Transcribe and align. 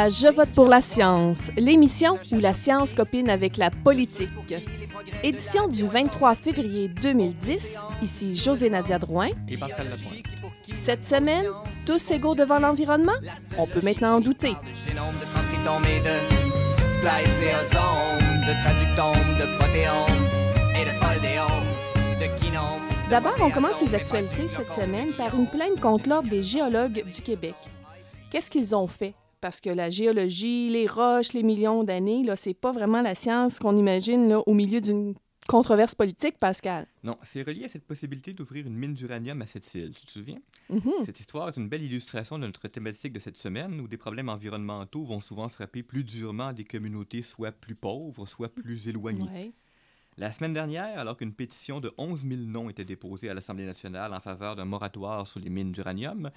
À 0.00 0.08
Je 0.08 0.28
vote 0.28 0.48
pour 0.54 0.66
la 0.66 0.80
science, 0.80 1.50
l'émission 1.58 2.18
où 2.32 2.38
la 2.38 2.54
science 2.54 2.94
copine 2.94 3.28
avec 3.28 3.58
la 3.58 3.70
politique. 3.70 4.30
Édition 5.22 5.68
du 5.68 5.86
23 5.86 6.36
février 6.36 6.88
2010, 6.88 7.76
ici 8.00 8.34
José 8.34 8.70
Nadia 8.70 8.98
Drouin. 8.98 9.28
Et 9.46 9.58
Pascal 9.58 9.88
Lapointe. 9.90 10.24
Cette 10.82 11.04
semaine, 11.04 11.44
tous 11.84 12.12
égaux 12.12 12.34
devant 12.34 12.58
l'environnement? 12.58 13.12
On 13.58 13.66
peut 13.66 13.82
maintenant 13.82 14.16
en 14.16 14.20
douter. 14.22 14.54
D'abord, 23.10 23.36
on 23.42 23.50
commence 23.50 23.82
les 23.82 23.94
actualités 23.94 24.48
cette 24.48 24.72
semaine 24.72 25.12
par 25.12 25.34
une 25.34 25.46
plainte 25.46 25.78
contre 25.78 26.08
l'Ordre 26.08 26.30
des 26.30 26.42
géologues 26.42 27.04
du 27.04 27.20
Québec. 27.20 27.54
Qu'est-ce 28.30 28.50
qu'ils 28.50 28.74
ont 28.74 28.86
fait? 28.86 29.12
Parce 29.40 29.60
que 29.60 29.70
la 29.70 29.88
géologie, 29.88 30.68
les 30.68 30.86
roches, 30.86 31.32
les 31.32 31.42
millions 31.42 31.82
d'années, 31.84 32.22
là, 32.24 32.36
c'est 32.36 32.54
pas 32.54 32.72
vraiment 32.72 33.00
la 33.00 33.14
science 33.14 33.58
qu'on 33.58 33.76
imagine 33.76 34.28
là, 34.28 34.40
au 34.46 34.54
milieu 34.54 34.80
d'une 34.80 35.14
controverse 35.48 35.94
politique, 35.94 36.38
Pascal. 36.38 36.86
Non, 37.02 37.16
c'est 37.22 37.42
relié 37.42 37.64
à 37.64 37.68
cette 37.68 37.84
possibilité 37.84 38.32
d'ouvrir 38.34 38.66
une 38.66 38.76
mine 38.76 38.94
d'uranium 38.94 39.40
à 39.42 39.46
cette 39.46 39.74
île, 39.74 39.92
tu 39.98 40.06
te 40.06 40.10
souviens? 40.10 40.38
Mhm. 40.68 40.92
Cette 41.04 41.18
histoire 41.18 41.48
est 41.48 41.56
une 41.56 41.68
belle 41.68 41.82
illustration 41.82 42.38
de 42.38 42.46
notre 42.46 42.68
thématique 42.68 43.12
de 43.12 43.18
cette 43.18 43.38
semaine 43.38 43.80
où 43.80 43.88
des 43.88 43.96
problèmes 43.96 44.28
environnementaux 44.28 45.02
vont 45.02 45.20
souvent 45.20 45.48
frapper 45.48 45.82
plus 45.82 46.04
durement 46.04 46.52
des 46.52 46.64
communautés 46.64 47.22
soit 47.22 47.50
plus 47.50 47.74
pauvres, 47.74 48.26
soit 48.26 48.54
plus 48.54 48.88
éloignées. 48.88 49.28
Ouais. 49.30 49.52
La 50.18 50.32
semaine 50.32 50.52
dernière, 50.52 50.98
alors 50.98 51.16
qu'une 51.16 51.32
pétition 51.32 51.80
de 51.80 51.92
11 51.96 52.26
000 52.28 52.42
noms 52.42 52.68
était 52.68 52.84
déposée 52.84 53.30
à 53.30 53.34
l'Assemblée 53.34 53.64
nationale 53.64 54.12
en 54.12 54.20
faveur 54.20 54.54
d'un 54.54 54.66
moratoire 54.66 55.26
sur 55.26 55.40
les 55.40 55.50
mines 55.50 55.72
d'uranium, 55.72 56.30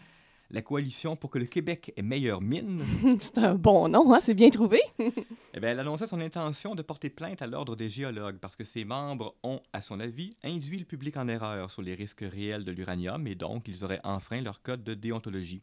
la 0.53 0.61
coalition 0.61 1.15
pour 1.15 1.31
que 1.31 1.39
le 1.39 1.45
Québec 1.45 1.91
ait 1.97 2.03
meilleure 2.03 2.39
mine 2.39 2.85
C'est 3.19 3.39
un 3.39 3.55
bon 3.55 3.89
nom, 3.89 4.13
hein? 4.13 4.19
c'est 4.21 4.35
bien 4.35 4.49
trouvé. 4.49 4.79
Eh 5.55 5.59
bien, 5.59 5.69
elle 5.69 5.79
annonçait 5.79 6.07
son 6.07 6.19
intention 6.19 6.73
de 6.73 6.81
porter 6.81 7.11
plainte 7.11 7.43
à 7.43 7.47
l'Ordre 7.47 7.75
des 7.75 7.87
géologues 7.87 8.39
parce 8.39 8.55
que 8.55 8.63
ses 8.63 8.85
membres 8.85 9.35
ont, 9.43 9.61
à 9.71 9.81
son 9.81 9.99
avis, 9.99 10.35
induit 10.43 10.79
le 10.79 10.85
public 10.85 11.15
en 11.15 11.27
erreur 11.27 11.69
sur 11.69 11.83
les 11.83 11.93
risques 11.93 12.25
réels 12.27 12.63
de 12.63 12.71
l'uranium 12.71 13.27
et 13.27 13.35
donc 13.35 13.67
ils 13.67 13.83
auraient 13.83 14.01
enfreint 14.03 14.41
leur 14.41 14.63
code 14.63 14.83
de 14.83 14.95
déontologie. 14.95 15.61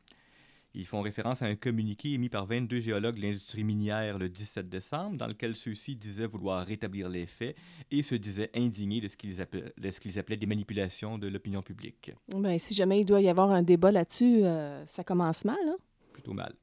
Ils 0.75 0.87
font 0.87 1.01
référence 1.01 1.43
à 1.43 1.47
un 1.47 1.57
communiqué 1.57 2.13
émis 2.13 2.29
par 2.29 2.47
22 2.47 2.79
géologues 2.81 3.17
de 3.17 3.23
l'industrie 3.23 3.65
minière 3.65 4.19
le 4.19 4.29
17 4.29 4.69
décembre, 4.69 5.17
dans 5.17 5.27
lequel 5.27 5.57
ceux-ci 5.57 5.97
disaient 5.97 6.27
vouloir 6.27 6.65
rétablir 6.65 7.09
les 7.09 7.27
faits 7.27 7.57
et 7.91 8.03
se 8.03 8.15
disaient 8.15 8.51
indignés 8.55 9.01
de 9.01 9.09
ce 9.09 9.17
qu'ils 9.17 9.41
appelaient, 9.41 9.73
de 9.77 9.91
ce 9.91 9.99
qu'ils 9.99 10.19
appelaient 10.19 10.37
des 10.37 10.47
manipulations 10.47 11.19
de 11.19 11.27
l'opinion 11.27 11.61
publique. 11.63 12.13
Ben, 12.37 12.57
si 12.59 12.73
jamais 12.73 13.01
il 13.01 13.05
doit 13.05 13.21
y 13.21 13.29
avoir 13.29 13.51
un 13.51 13.63
débat 13.63 13.91
là-dessus, 13.91 14.45
euh, 14.45 14.87
ça 14.87 15.03
commence 15.03 15.45
mal. 15.45 15.59
hein? 15.67 15.77
Plutôt 16.13 16.35
mal. 16.35 16.55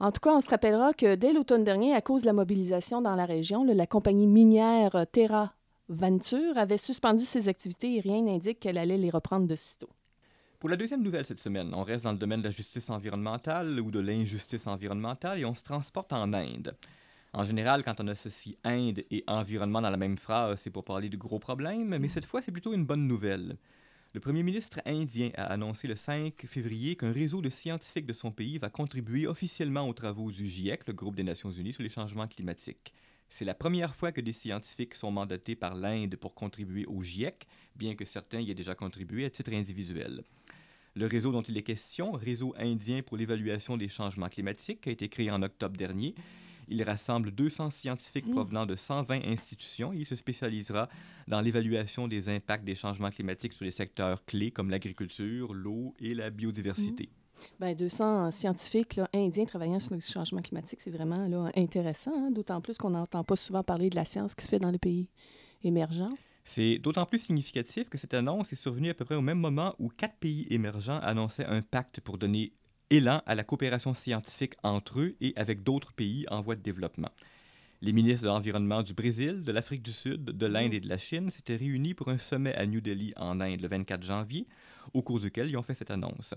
En 0.00 0.12
tout 0.12 0.20
cas, 0.20 0.34
on 0.34 0.40
se 0.40 0.48
rappellera 0.48 0.94
que 0.94 1.16
dès 1.16 1.32
l'automne 1.32 1.64
dernier, 1.64 1.92
à 1.92 2.00
cause 2.00 2.22
de 2.22 2.26
la 2.26 2.32
mobilisation 2.32 3.02
dans 3.02 3.16
la 3.16 3.26
région, 3.26 3.64
là, 3.64 3.74
la 3.74 3.86
compagnie 3.86 4.26
minière 4.28 4.94
euh, 4.94 5.04
Terra 5.04 5.52
Venture 5.90 6.56
avait 6.56 6.76
suspendu 6.76 7.24
ses 7.24 7.48
activités 7.48 7.96
et 7.96 8.00
rien 8.00 8.22
n'indique 8.22 8.60
qu'elle 8.60 8.78
allait 8.78 8.98
les 8.98 9.10
reprendre 9.10 9.46
de 9.46 9.56
sitôt. 9.56 9.88
Pour 10.58 10.68
la 10.68 10.76
deuxième 10.76 11.04
nouvelle 11.04 11.24
cette 11.24 11.38
semaine, 11.38 11.72
on 11.72 11.84
reste 11.84 12.02
dans 12.02 12.10
le 12.10 12.18
domaine 12.18 12.40
de 12.40 12.46
la 12.46 12.50
justice 12.50 12.90
environnementale 12.90 13.78
ou 13.78 13.92
de 13.92 14.00
l'injustice 14.00 14.66
environnementale 14.66 15.38
et 15.38 15.44
on 15.44 15.54
se 15.54 15.62
transporte 15.62 16.12
en 16.12 16.32
Inde. 16.32 16.76
En 17.32 17.44
général, 17.44 17.84
quand 17.84 18.00
on 18.00 18.08
associe 18.08 18.56
Inde 18.64 19.04
et 19.12 19.22
environnement 19.28 19.80
dans 19.80 19.90
la 19.90 19.96
même 19.96 20.18
phrase, 20.18 20.58
c'est 20.58 20.70
pour 20.70 20.82
parler 20.82 21.08
de 21.08 21.16
gros 21.16 21.38
problèmes, 21.38 21.96
mais 21.96 22.08
cette 22.08 22.24
fois, 22.24 22.42
c'est 22.42 22.50
plutôt 22.50 22.74
une 22.74 22.84
bonne 22.84 23.06
nouvelle. 23.06 23.56
Le 24.14 24.18
premier 24.18 24.42
ministre 24.42 24.80
indien 24.84 25.30
a 25.36 25.44
annoncé 25.44 25.86
le 25.86 25.94
5 25.94 26.34
février 26.48 26.96
qu'un 26.96 27.12
réseau 27.12 27.40
de 27.40 27.50
scientifiques 27.50 28.06
de 28.06 28.12
son 28.12 28.32
pays 28.32 28.58
va 28.58 28.68
contribuer 28.68 29.28
officiellement 29.28 29.88
aux 29.88 29.94
travaux 29.94 30.32
du 30.32 30.48
GIEC, 30.48 30.88
le 30.88 30.92
groupe 30.92 31.14
des 31.14 31.22
Nations 31.22 31.52
Unies 31.52 31.72
sur 31.72 31.84
les 31.84 31.88
changements 31.88 32.26
climatiques. 32.26 32.92
C'est 33.28 33.44
la 33.44 33.54
première 33.54 33.94
fois 33.94 34.10
que 34.10 34.20
des 34.20 34.32
scientifiques 34.32 34.96
sont 34.96 35.12
mandatés 35.12 35.54
par 35.54 35.76
l'Inde 35.76 36.16
pour 36.16 36.34
contribuer 36.34 36.84
au 36.86 37.00
GIEC, 37.00 37.46
bien 37.76 37.94
que 37.94 38.04
certains 38.04 38.40
y 38.40 38.50
aient 38.50 38.56
déjà 38.56 38.74
contribué 38.74 39.24
à 39.24 39.30
titre 39.30 39.52
individuel. 39.52 40.24
Le 40.98 41.06
réseau 41.06 41.30
dont 41.30 41.42
il 41.42 41.56
est 41.56 41.62
question, 41.62 42.10
Réseau 42.10 42.54
indien 42.58 43.02
pour 43.02 43.16
l'évaluation 43.16 43.76
des 43.76 43.86
changements 43.86 44.28
climatiques, 44.28 44.84
a 44.88 44.90
été 44.90 45.08
créé 45.08 45.30
en 45.30 45.42
octobre 45.42 45.76
dernier. 45.76 46.16
Il 46.66 46.82
rassemble 46.82 47.30
200 47.30 47.70
scientifiques 47.70 48.26
Mm. 48.26 48.32
provenant 48.32 48.66
de 48.66 48.74
120 48.74 49.24
institutions 49.24 49.92
et 49.92 49.98
il 49.98 50.06
se 50.06 50.16
spécialisera 50.16 50.88
dans 51.28 51.40
l'évaluation 51.40 52.08
des 52.08 52.28
impacts 52.28 52.64
des 52.64 52.74
changements 52.74 53.10
climatiques 53.10 53.52
sur 53.52 53.64
les 53.64 53.70
secteurs 53.70 54.24
clés 54.24 54.50
comme 54.50 54.70
l'agriculture, 54.70 55.54
l'eau 55.54 55.94
et 56.00 56.14
la 56.14 56.30
biodiversité. 56.30 57.10
Ben, 57.60 57.76
200 57.76 58.32
scientifiques 58.32 58.96
là, 58.96 59.08
indiens 59.14 59.44
travaillant 59.44 59.78
sur 59.78 59.94
le 59.94 60.00
changement 60.00 60.42
climatique, 60.42 60.80
c'est 60.80 60.90
vraiment 60.90 61.28
là, 61.28 61.52
intéressant, 61.54 62.12
hein, 62.12 62.32
d'autant 62.32 62.60
plus 62.60 62.76
qu'on 62.76 62.90
n'entend 62.90 63.22
pas 63.22 63.36
souvent 63.36 63.62
parler 63.62 63.88
de 63.88 63.94
la 63.94 64.04
science 64.04 64.34
qui 64.34 64.44
se 64.44 64.50
fait 64.50 64.58
dans 64.58 64.72
les 64.72 64.78
pays 64.78 65.08
émergents. 65.62 66.10
C'est 66.50 66.78
d'autant 66.78 67.04
plus 67.04 67.18
significatif 67.18 67.90
que 67.90 67.98
cette 67.98 68.14
annonce 68.14 68.54
est 68.54 68.56
survenue 68.56 68.88
à 68.88 68.94
peu 68.94 69.04
près 69.04 69.14
au 69.14 69.20
même 69.20 69.38
moment 69.38 69.74
où 69.78 69.90
quatre 69.90 70.16
pays 70.16 70.46
émergents 70.48 70.98
annonçaient 71.00 71.44
un 71.44 71.60
pacte 71.60 72.00
pour 72.00 72.16
donner 72.16 72.54
élan 72.88 73.20
à 73.26 73.34
la 73.34 73.44
coopération 73.44 73.92
scientifique 73.92 74.54
entre 74.62 75.00
eux 75.00 75.16
et 75.20 75.34
avec 75.36 75.62
d'autres 75.62 75.92
pays 75.92 76.24
en 76.30 76.40
voie 76.40 76.56
de 76.56 76.62
développement. 76.62 77.10
Les 77.82 77.92
ministres 77.92 78.22
de 78.22 78.28
l'Environnement 78.28 78.82
du 78.82 78.94
Brésil, 78.94 79.42
de 79.42 79.52
l'Afrique 79.52 79.82
du 79.82 79.92
Sud, 79.92 80.24
de 80.24 80.46
l'Inde 80.46 80.72
et 80.72 80.80
de 80.80 80.88
la 80.88 80.96
Chine 80.96 81.30
s'étaient 81.30 81.54
réunis 81.54 81.92
pour 81.92 82.08
un 82.08 82.16
sommet 82.16 82.54
à 82.54 82.64
New 82.64 82.80
Delhi 82.80 83.12
en 83.16 83.42
Inde 83.42 83.60
le 83.60 83.68
24 83.68 84.02
janvier, 84.02 84.46
au 84.94 85.02
cours 85.02 85.20
duquel 85.20 85.50
ils 85.50 85.56
ont 85.58 85.62
fait 85.62 85.74
cette 85.74 85.90
annonce. 85.90 86.32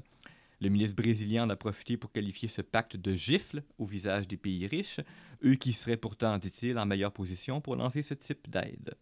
Le 0.60 0.68
ministre 0.68 0.98
brésilien 0.98 1.46
en 1.46 1.50
a 1.50 1.56
profité 1.56 1.96
pour 1.96 2.12
qualifier 2.12 2.50
ce 2.50 2.62
pacte 2.62 2.98
de 2.98 3.16
gifle 3.16 3.64
au 3.78 3.86
visage 3.86 4.28
des 4.28 4.38
pays 4.38 4.68
riches, 4.68 5.00
eux 5.46 5.56
qui 5.56 5.72
seraient 5.72 5.96
pourtant, 5.96 6.38
dit-il, 6.38 6.78
en 6.78 6.86
meilleure 6.86 7.14
position 7.14 7.62
pour 7.62 7.78
lancer 7.78 8.02
ce 8.02 8.14
type 8.14 8.50
d'aide. 8.50 8.98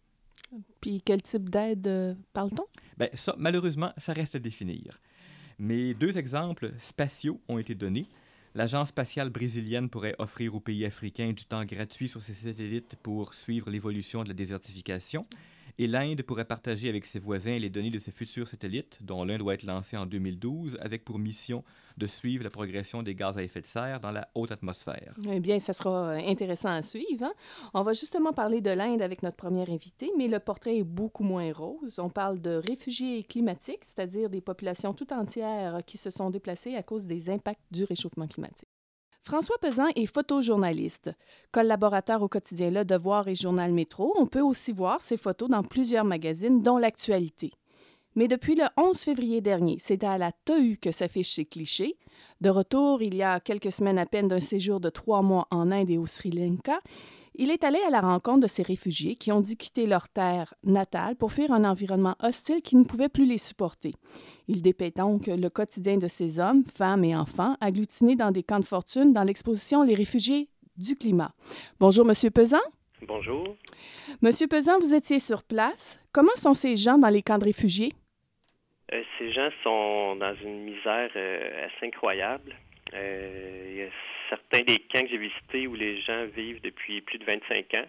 Puis 0.80 1.02
quel 1.04 1.22
type 1.22 1.48
d'aide 1.48 1.86
euh, 1.86 2.14
parle-t-on? 2.32 2.66
Ben, 2.96 3.08
ça, 3.14 3.34
malheureusement, 3.38 3.92
ça 3.96 4.12
reste 4.12 4.34
à 4.34 4.38
définir. 4.38 5.00
Mais 5.58 5.94
deux 5.94 6.16
exemples 6.18 6.72
spatiaux 6.78 7.40
ont 7.48 7.58
été 7.58 7.74
donnés. 7.74 8.08
L'Agence 8.54 8.88
spatiale 8.88 9.30
brésilienne 9.30 9.88
pourrait 9.88 10.16
offrir 10.18 10.54
aux 10.54 10.60
pays 10.60 10.84
africains 10.84 11.32
du 11.32 11.44
temps 11.44 11.64
gratuit 11.64 12.08
sur 12.08 12.20
ses 12.20 12.32
satellites 12.32 12.96
pour 13.02 13.34
suivre 13.34 13.70
l'évolution 13.70 14.24
de 14.24 14.28
la 14.28 14.34
désertification. 14.34 15.26
Et 15.80 15.86
l'Inde 15.86 16.20
pourrait 16.20 16.44
partager 16.44 16.90
avec 16.90 17.06
ses 17.06 17.18
voisins 17.18 17.58
les 17.58 17.70
données 17.70 17.88
de 17.88 17.98
ses 17.98 18.10
futurs 18.10 18.46
satellites, 18.46 18.98
dont 19.00 19.24
l'un 19.24 19.38
doit 19.38 19.54
être 19.54 19.62
lancé 19.62 19.96
en 19.96 20.04
2012, 20.04 20.76
avec 20.82 21.06
pour 21.06 21.18
mission 21.18 21.64
de 21.96 22.06
suivre 22.06 22.44
la 22.44 22.50
progression 22.50 23.02
des 23.02 23.14
gaz 23.14 23.38
à 23.38 23.42
effet 23.42 23.62
de 23.62 23.66
serre 23.66 23.98
dans 23.98 24.10
la 24.10 24.28
haute 24.34 24.52
atmosphère. 24.52 25.14
Eh 25.26 25.40
bien, 25.40 25.58
ça 25.58 25.72
sera 25.72 26.10
euh, 26.10 26.18
intéressant 26.18 26.68
à 26.68 26.82
suivre. 26.82 27.24
hein. 27.24 27.32
On 27.72 27.82
va 27.82 27.94
justement 27.94 28.34
parler 28.34 28.60
de 28.60 28.68
l'Inde 28.68 29.00
avec 29.00 29.22
notre 29.22 29.38
premier 29.38 29.62
invité, 29.72 30.12
mais 30.18 30.28
le 30.28 30.38
portrait 30.38 30.76
est 30.76 30.84
beaucoup 30.84 31.24
moins 31.24 31.50
rose. 31.50 31.98
On 31.98 32.10
parle 32.10 32.42
de 32.42 32.60
réfugiés 32.68 33.24
climatiques, 33.24 33.86
c'est-à-dire 33.86 34.28
des 34.28 34.42
populations 34.42 34.92
tout 34.92 35.10
entières 35.14 35.80
qui 35.86 35.96
se 35.96 36.10
sont 36.10 36.28
déplacées 36.28 36.74
à 36.74 36.82
cause 36.82 37.06
des 37.06 37.30
impacts 37.30 37.64
du 37.70 37.84
réchauffement 37.84 38.28
climatique. 38.28 38.68
François 39.30 39.58
Pesan 39.60 39.86
est 39.94 40.06
photojournaliste. 40.06 41.12
Collaborateur 41.52 42.20
au 42.20 42.26
quotidien 42.26 42.68
Le 42.72 42.84
Devoir 42.84 43.28
et 43.28 43.36
Journal 43.36 43.72
Métro, 43.72 44.12
on 44.18 44.26
peut 44.26 44.40
aussi 44.40 44.72
voir 44.72 45.00
ses 45.00 45.16
photos 45.16 45.48
dans 45.48 45.62
plusieurs 45.62 46.04
magazines, 46.04 46.62
dont 46.62 46.78
l'Actualité. 46.78 47.52
Mais 48.16 48.26
depuis 48.26 48.56
le 48.56 48.64
11 48.76 48.98
février 48.98 49.40
dernier, 49.40 49.76
c'est 49.78 50.02
à 50.02 50.18
la 50.18 50.32
TAU 50.32 50.74
que 50.82 50.90
s'affiche 50.90 51.32
ses 51.32 51.44
clichés. 51.44 51.96
De 52.40 52.50
retour, 52.50 53.02
il 53.02 53.14
y 53.14 53.22
a 53.22 53.38
quelques 53.38 53.70
semaines 53.70 54.00
à 54.00 54.06
peine 54.06 54.26
d'un 54.26 54.40
séjour 54.40 54.80
de 54.80 54.90
trois 54.90 55.22
mois 55.22 55.46
en 55.52 55.70
Inde 55.70 55.90
et 55.90 55.98
au 55.98 56.06
Sri 56.06 56.32
Lanka, 56.32 56.80
il 57.40 57.50
est 57.50 57.64
allé 57.64 57.78
à 57.86 57.90
la 57.90 58.02
rencontre 58.02 58.40
de 58.40 58.46
ces 58.46 58.62
réfugiés 58.62 59.16
qui 59.16 59.32
ont 59.32 59.40
dû 59.40 59.56
quitter 59.56 59.86
leur 59.86 60.10
terre 60.10 60.52
natale 60.62 61.16
pour 61.16 61.32
fuir 61.32 61.50
un 61.52 61.64
environnement 61.64 62.14
hostile 62.22 62.60
qui 62.60 62.76
ne 62.76 62.84
pouvait 62.84 63.08
plus 63.08 63.24
les 63.24 63.38
supporter. 63.38 63.94
Il 64.46 64.60
dépeint 64.60 64.90
donc 64.94 65.26
le 65.26 65.48
quotidien 65.48 65.96
de 65.96 66.06
ces 66.06 66.38
hommes, 66.38 66.64
femmes 66.66 67.02
et 67.02 67.16
enfants 67.16 67.56
agglutinés 67.62 68.14
dans 68.14 68.30
des 68.30 68.42
camps 68.42 68.60
de 68.60 68.66
fortune 68.66 69.14
dans 69.14 69.24
l'exposition 69.24 69.82
Les 69.82 69.94
réfugiés 69.94 70.48
du 70.76 70.96
climat. 70.96 71.32
Bonjour, 71.78 72.04
Monsieur 72.04 72.30
Pesan. 72.30 72.60
Bonjour. 73.06 73.56
Monsieur 74.20 74.46
Pesan, 74.46 74.78
vous 74.78 74.94
étiez 74.94 75.18
sur 75.18 75.42
place. 75.42 75.98
Comment 76.12 76.36
sont 76.36 76.52
ces 76.52 76.76
gens 76.76 76.98
dans 76.98 77.08
les 77.08 77.22
camps 77.22 77.38
de 77.38 77.44
réfugiés? 77.44 77.88
Euh, 78.92 79.02
ces 79.18 79.32
gens 79.32 79.48
sont 79.62 80.16
dans 80.16 80.34
une 80.44 80.64
misère 80.64 81.10
euh, 81.16 81.66
assez 81.66 81.86
incroyable. 81.86 82.54
Euh, 82.92 83.88
certains 84.30 84.62
des 84.62 84.78
camps 84.78 85.02
que 85.02 85.08
j'ai 85.08 85.18
visités 85.18 85.66
où 85.66 85.74
les 85.74 86.00
gens 86.00 86.24
vivent 86.34 86.62
depuis 86.62 87.02
plus 87.02 87.18
de 87.18 87.24
25 87.24 87.74
ans. 87.74 87.86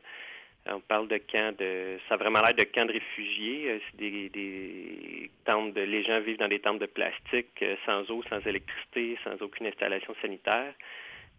On 0.67 0.79
parle 0.79 1.07
de 1.07 1.17
camps 1.17 1.53
de. 1.57 1.97
Ça 2.07 2.15
a 2.15 2.17
vraiment 2.17 2.41
l'air 2.41 2.53
de 2.53 2.63
camps 2.63 2.85
de 2.85 2.93
réfugiés. 2.93 3.71
Euh, 3.71 3.79
C'est 3.89 3.97
des, 3.97 4.29
des 4.29 5.31
tentes 5.45 5.73
de. 5.73 5.81
Les 5.81 6.03
gens 6.03 6.19
vivent 6.19 6.37
dans 6.37 6.47
des 6.47 6.59
tentes 6.59 6.79
de 6.79 6.85
plastique, 6.85 7.47
euh, 7.63 7.75
sans 7.85 8.09
eau, 8.11 8.21
sans 8.29 8.39
électricité, 8.45 9.17
sans 9.23 9.41
aucune 9.41 9.67
installation 9.67 10.13
sanitaire. 10.21 10.73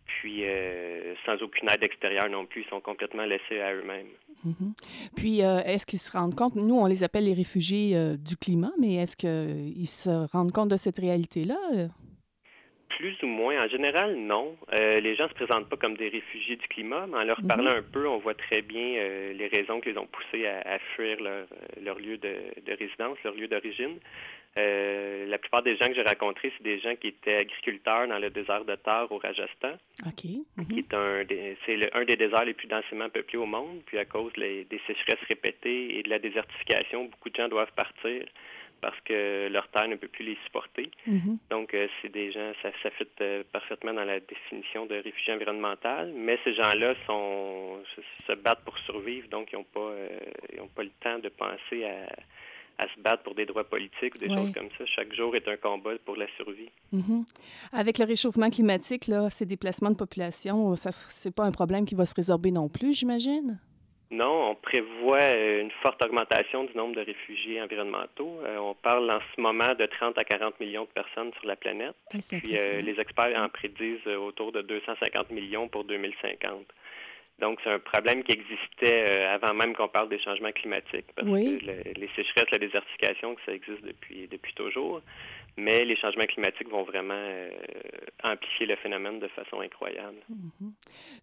Puis 0.06 0.44
euh, 0.44 1.14
sans 1.25 1.40
aucune 1.43 1.69
aide 1.70 1.84
extérieure 1.84 2.28
non 2.28 2.46
plus. 2.46 2.62
Ils 2.62 2.69
sont 2.69 2.81
complètement 2.81 3.25
laissés 3.25 3.60
à 3.60 3.72
eux-mêmes. 3.75 4.08
Mhm. 4.44 4.75
Puis, 5.16 5.43
euh, 5.43 5.60
est-ce 5.64 5.87
qu'ils 5.87 5.98
se 5.98 6.10
rendent 6.10 6.34
compte, 6.34 6.56
nous, 6.56 6.75
on 6.75 6.87
les 6.87 7.05
appelle 7.05 7.25
les 7.25 7.34
réfugiés 7.34 7.96
euh, 7.96 8.16
du 8.16 8.37
climat, 8.37 8.72
mais 8.81 8.94
est-ce 8.94 9.16
qu'ils 9.16 9.87
se 9.88 10.31
rendent 10.32 10.52
compte 10.52 10.69
de 10.69 10.76
cette 10.76 10.98
réalité-là? 10.98 11.56
Euh, 12.93 12.97
plus 12.99 13.17
ou 13.23 13.27
moins. 13.27 13.65
En 13.65 13.69
général, 13.69 14.15
non. 14.17 14.56
Euh, 14.73 15.00
les 15.00 15.15
gens 15.17 15.29
se 15.29 15.35
présentent 15.35 15.69
pas 15.69 15.77
comme 15.77 15.97
des 15.97 16.09
réfugiés 16.09 16.56
du 16.56 16.69
climat, 16.69 17.06
mais 17.09 17.19
en 17.19 17.25
leur 17.25 17.41
Mhm. 17.41 17.49
parlant 17.49 17.71
un 17.71 17.83
peu, 17.83 18.06
on 18.06 18.19
voit 18.19 18.35
très 18.35 18.62
bien 18.62 18.94
euh, 18.97 19.33
les 19.33 19.49
raisons 19.49 19.81
qui 19.81 19.91
les 19.91 19.99
ont 19.99 20.06
poussés 20.06 20.47
à, 20.47 20.61
à 20.75 20.79
fuir 20.94 21.21
leur, 21.21 21.47
leur 21.83 21.99
lieu 21.99 22.17
de, 22.19 22.35
de 22.67 22.73
résidence, 22.79 23.19
leur 23.25 23.35
lieu 23.35 23.49
d'origine. 23.49 23.99
Euh, 24.59 25.27
la 25.29 25.39
plupart 25.39 25.62
des 25.62 25.77
gens 25.77 25.89
que 25.89 25.94
j'ai 25.94 26.03
rencontrés, 26.03 26.53
c'est 26.59 26.62
des 26.62 26.79
gens 26.79 26.94
qui 26.97 27.09
étaient 27.09 27.37
agriculteurs 27.37 28.06
dans 28.06 28.19
le 28.19 28.29
désert 28.29 28.67
de 28.67 28.75
Thar 28.77 29.11
au 29.11 29.17
Rajasthan, 29.17 29.79
OK. 30.06 30.25
Mhm. 30.59 30.67
qui 30.69 30.79
est 30.81 30.94
un 30.94 31.25
des, 31.25 31.56
c'est 31.65 31.94
un 31.97 32.05
des 32.05 32.17
déserts 32.17 32.44
les 32.44 32.53
plus 32.53 32.69
densément 32.69 33.09
peuplés 33.09 33.39
au 33.39 33.47
monde. 33.47 33.81
Puis 33.87 33.97
à 33.97 34.05
cause 34.05 34.31
les- 34.37 34.65
des 34.65 34.79
sécheresses 34.87 35.25
répétées 35.27 35.92
la 36.12 36.19
désertification, 36.19 37.05
beaucoup 37.06 37.31
de 37.31 37.37
gens 37.37 37.49
doivent 37.49 37.73
partir 37.75 38.25
parce 38.81 38.99
que 39.05 39.49
leur 39.49 39.69
terre 39.69 39.87
ne 39.87 39.94
peut 39.94 40.09
plus 40.09 40.25
les 40.25 40.37
supporter. 40.44 40.91
Mhm. 41.06 41.38
Donc, 41.50 41.73
euh, 41.73 41.87
c'est 42.00 42.11
des 42.11 42.32
gens, 42.32 42.50
ça, 42.62 42.70
ça 42.82 42.91
fit 42.91 43.06
euh, 43.20 43.44
parfaitement 43.53 43.94
dans 43.94 44.05
la 44.05 44.19
définition 44.19 44.87
de 44.87 44.97
réfugié 44.97 45.32
environnemental, 45.35 46.12
mais 46.17 46.37
ces 46.43 46.53
gens-là 46.55 46.94
sont 47.06 47.79
se, 48.26 48.32
battent 48.35 48.64
pour 48.64 48.76
survivre, 48.79 49.29
donc 49.29 49.53
ils 49.53 49.56
n'ont 49.56 49.64
pas, 49.79 49.81
euh, 49.81 50.19
ils 50.53 50.61
ont 50.61 50.67
pas 50.69 50.82
le 50.82 50.91
temps 51.00 51.19
de 51.20 51.29
penser 51.29 51.85
à, 51.85 52.82
à 52.82 52.88
se 52.93 52.99
battre 53.00 53.23
pour 53.23 53.37
des 53.37 53.47
droits 53.47 53.62
politiques 53.62 54.17
ou 54.17 54.19
des 54.19 54.29
Ouais. 54.29 54.35
choses 54.37 54.53
comme 54.53 54.69
ça. 54.76 54.85
Chaque 54.87 55.15
jour 55.15 55.37
est 55.37 55.47
un 55.47 55.56
combat 55.56 55.93
pour 56.05 56.17
la 56.17 56.26
survie. 56.37 56.70
Mhm. 56.91 57.25
Avec 57.73 57.99
le 57.99 58.05
réchauffement 58.05 58.50
climatique, 58.50 59.06
là, 59.06 59.31
ces 59.31 59.47
déplacements 59.47 59.91
de 59.91 59.97
population, 59.97 60.75
ça 60.75 60.91
c'est 60.91 61.35
pas 61.35 61.44
un 61.44 61.53
problème 61.53 61.85
qui 61.87 61.94
va 61.94 62.05
se 62.05 62.17
résorber 62.17 62.50
non 62.50 62.69
plus, 62.69 62.94
j'imagine? 62.99 63.61
Non, 64.12 64.50
on 64.50 64.55
prévoit 64.55 65.20
euh, 65.20 65.62
une 65.62 65.70
forte 65.82 66.05
augmentation 66.05 66.64
du 66.64 66.76
nombre 66.76 66.94
de 66.94 67.00
réfugiés 67.00 67.62
environnementaux. 67.62 68.41
Euh, 68.44 68.59
on 68.59 68.75
parle 68.75 69.11
en 69.11 69.20
ce 69.35 69.41
moment 69.41 69.75
de 69.75 69.87
30 69.87 70.19
à 70.19 70.25
40 70.25 70.61
millions 70.61 70.82
de 70.82 70.88
personnes 70.88 71.32
sur 71.38 71.47
la 71.47 71.56
planète. 71.56 71.94
Ah, 72.12 72.19
Puis 72.29 72.59
euh, 72.59 72.82
les 72.82 73.00
experts 73.00 73.35
en 73.35 73.49
prédisent 73.49 74.06
autour 74.06 74.53
de 74.53 74.61
250 74.61 75.31
millions 75.31 75.67
pour 75.67 75.85
2050. 75.85 76.67
Donc, 77.43 77.59
c'est 77.65 77.71
un 77.71 77.81
problème 77.81 78.23
qui 78.23 78.33
existait 78.33 79.05
euh, 79.11 79.35
avant 79.35 79.53
même 79.53 79.75
qu'on 79.75 79.89
parle 79.89 80.09
des 80.09 80.21
changements 80.21 80.53
climatiques, 80.53 81.06
parce 81.17 81.29
Oui. 81.29 81.59
que 81.59 81.67
le- 81.67 81.93
les 82.00 82.09
sécheresses, 82.17 82.50
la 82.53 82.59
désertification, 82.59 83.37
ça 83.44 83.53
existe 83.53 83.83
depuis, 83.85 84.29
depuis 84.29 84.55
toujours. 84.55 85.03
Mais 85.59 85.85
les 85.85 85.97
changements 85.97 86.25
climatiques 86.25 86.71
vont 86.71 86.85
vraiment 86.85 87.12
euh, 87.15 87.50
amplifier 88.23 88.65
le 88.67 88.77
phénomène 88.77 89.19
de 89.19 89.29
façon 89.29 89.61
incroyable. 89.61 90.17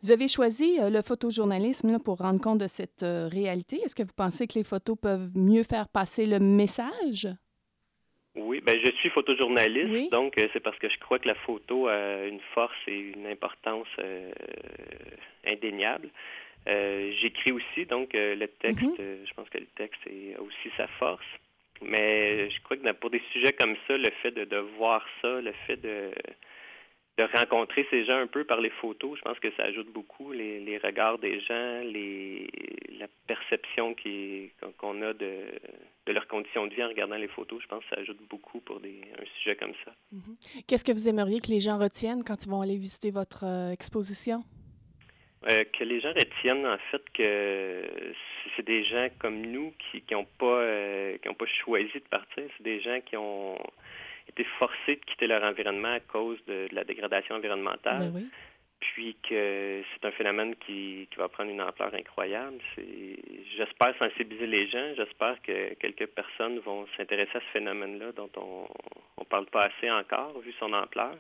Vous 0.04 0.12
avez 0.12 0.28
choisi 0.28 0.78
euh, 0.80 0.90
le 0.92 1.02
photojournalisme 1.02 1.92
là, 1.94 2.00
pour 2.00 2.18
rendre 2.20 2.40
compte 2.42 2.60
de 2.60 2.68
cette 2.68 3.02
euh, 3.02 3.28
réalité. 3.28 3.78
Est-ce 3.78 3.96
que 3.96 4.04
vous 4.04 4.14
pensez 4.16 4.46
que 4.46 4.54
les 4.60 4.64
photos 4.66 4.98
peuvent 5.02 5.30
mieux 5.36 5.64
faire 5.64 5.88
passer 5.88 6.26
le 6.28 6.40
message? 6.40 7.28
Oui, 8.42 8.62
ben 8.62 8.80
je 8.84 8.92
suis 9.00 9.10
photojournaliste, 9.10 9.90
Oui. 9.92 10.10
donc 10.12 10.38
euh, 10.38 10.48
c'est 10.54 10.60
parce 10.62 10.78
que 10.80 10.90
je 10.90 10.98
crois 11.00 11.20
que 11.20 11.28
la 11.28 11.36
photo 11.36 11.88
a 11.88 12.26
une 12.26 12.40
force 12.54 12.78
et 12.88 12.98
une 13.16 13.28
importance 13.28 13.88
euh, 14.00 14.32
indéniable. 15.46 16.10
Euh, 16.68 17.12
J'écris 17.22 17.52
aussi, 17.52 17.86
donc 17.86 18.10
le 18.14 18.46
texte, 18.48 18.82
Mhm. 19.00 19.26
je 19.26 19.34
pense 19.34 19.50
que 19.50 19.58
le 19.58 19.68
texte 19.76 20.02
est- 20.08 20.36
a 20.36 20.42
aussi 20.42 20.70
sa 20.78 20.88
force. 21.00 21.26
Mais 21.82 22.50
je 22.50 22.60
crois 22.64 22.76
que 22.78 22.92
pour 22.94 23.10
des 23.10 23.22
sujets 23.32 23.54
comme 23.54 23.76
ça, 23.88 23.98
le 23.98 24.10
fait 24.22 24.32
de, 24.32 24.44
de 24.44 24.58
voir 24.78 25.06
ça, 25.22 25.40
le 25.42 25.54
fait 25.66 25.78
de, 25.82 26.12
de 27.20 27.38
rencontrer 27.38 27.86
ces 27.90 28.06
gens 28.06 28.18
un 28.18 28.28
peu 28.28 28.46
par 28.46 28.62
les 28.62 28.70
photos, 28.70 29.18
je 29.18 29.22
pense 29.24 29.38
que 29.40 29.52
ça 29.58 29.64
ajoute 29.64 29.92
beaucoup 29.92 30.32
les, 30.32 30.62
les 30.62 30.78
regards 30.78 31.18
des 31.20 31.42
gens, 31.42 31.82
les, 31.84 32.48
la 32.98 33.08
perception 33.28 33.94
qu'on 34.78 35.02
a 35.02 35.12
de, 35.12 35.36
de 36.06 36.14
leurs 36.14 36.28
conditions 36.28 36.66
de 36.68 36.74
vie 36.74 36.84
en 36.84 36.88
regardant 36.88 37.18
les 37.18 37.28
photos. 37.28 37.62
Je 37.62 37.68
pense 37.68 37.84
que 37.84 37.90
ça 37.94 38.02
ajoute 38.02 38.22
beaucoup 38.30 38.62
pour 38.62 38.80
des, 38.80 39.02
un 39.20 39.26
sujet 39.38 39.58
comme 39.58 39.74
ça. 39.84 39.92
Qu'est-ce 40.66 40.86
que 40.86 40.94
vous 40.94 41.10
aimeriez 41.10 41.42
que 41.42 41.50
les 41.50 41.60
gens 41.60 41.78
retiennent 41.78 42.24
quand 42.24 42.46
ils 42.46 42.50
vont 42.50 42.62
aller 42.62 42.78
visiter 42.78 43.12
votre 43.12 43.44
euh, 43.44 43.72
exposition? 43.72 44.40
Euh, 45.50 45.66
que 45.78 45.84
les 45.84 46.00
gens 46.00 46.14
retiennent 46.14 46.66
en 46.66 46.78
fait 46.90 47.04
que 47.14 48.14
c'est 48.56 48.66
des 48.66 48.86
gens 48.86 49.08
comme 49.20 49.42
nous 49.42 49.74
qui 49.80 50.02
qui 50.02 50.16
ont 50.16 50.28
pas 50.38 50.62
euh, 50.62 51.18
qui 51.18 51.30
ont 51.30 51.34
pas 51.34 51.46
choisi 51.64 51.94
de 51.94 52.10
partir, 52.10 52.44
c'est 52.58 52.64
des 52.64 52.82
gens 52.82 53.00
qui 53.06 53.16
ont 53.16 53.58
été 54.30 54.44
forcés 54.60 54.96
de 54.96 55.06
quitter 55.06 55.28
leur 55.28 55.44
environnement 55.44 55.94
à 55.94 56.00
cause 56.00 56.38
de, 56.46 56.68
de 56.70 56.76
la 56.76 56.84
dégradation 56.84 57.36
environnementale, 57.36 58.12
Ben 58.12 58.12
oui. 58.16 58.30
puis 58.80 59.16
que 59.28 59.82
c'est 59.94 60.08
un 60.08 60.12
phénomène 60.12 60.56
qui, 60.66 61.08
qui 61.12 61.18
va 61.18 61.28
prendre 61.28 61.52
une 61.52 61.62
ampleur 61.62 61.94
incroyable. 61.94 62.58
J'espère 63.58 63.98
sensibiliser 63.98 64.48
les 64.48 64.68
gens, 64.68 64.94
j'espère 64.96 65.42
que 65.42 65.74
quelques 65.76 66.08
personnes 66.08 66.60
vont 66.60 66.88
s'intéresser 66.98 67.38
à 67.38 67.42
ce 67.42 67.52
phénomène-là 67.54 68.12
dont 68.14 68.30
on 68.38 68.68
on 69.22 69.26
parle 69.26 69.48
pas 69.48 69.64
assez 69.66 69.92
encore 69.92 70.40
vu 70.40 70.54
son 70.60 70.72
ampleur. 70.74 71.16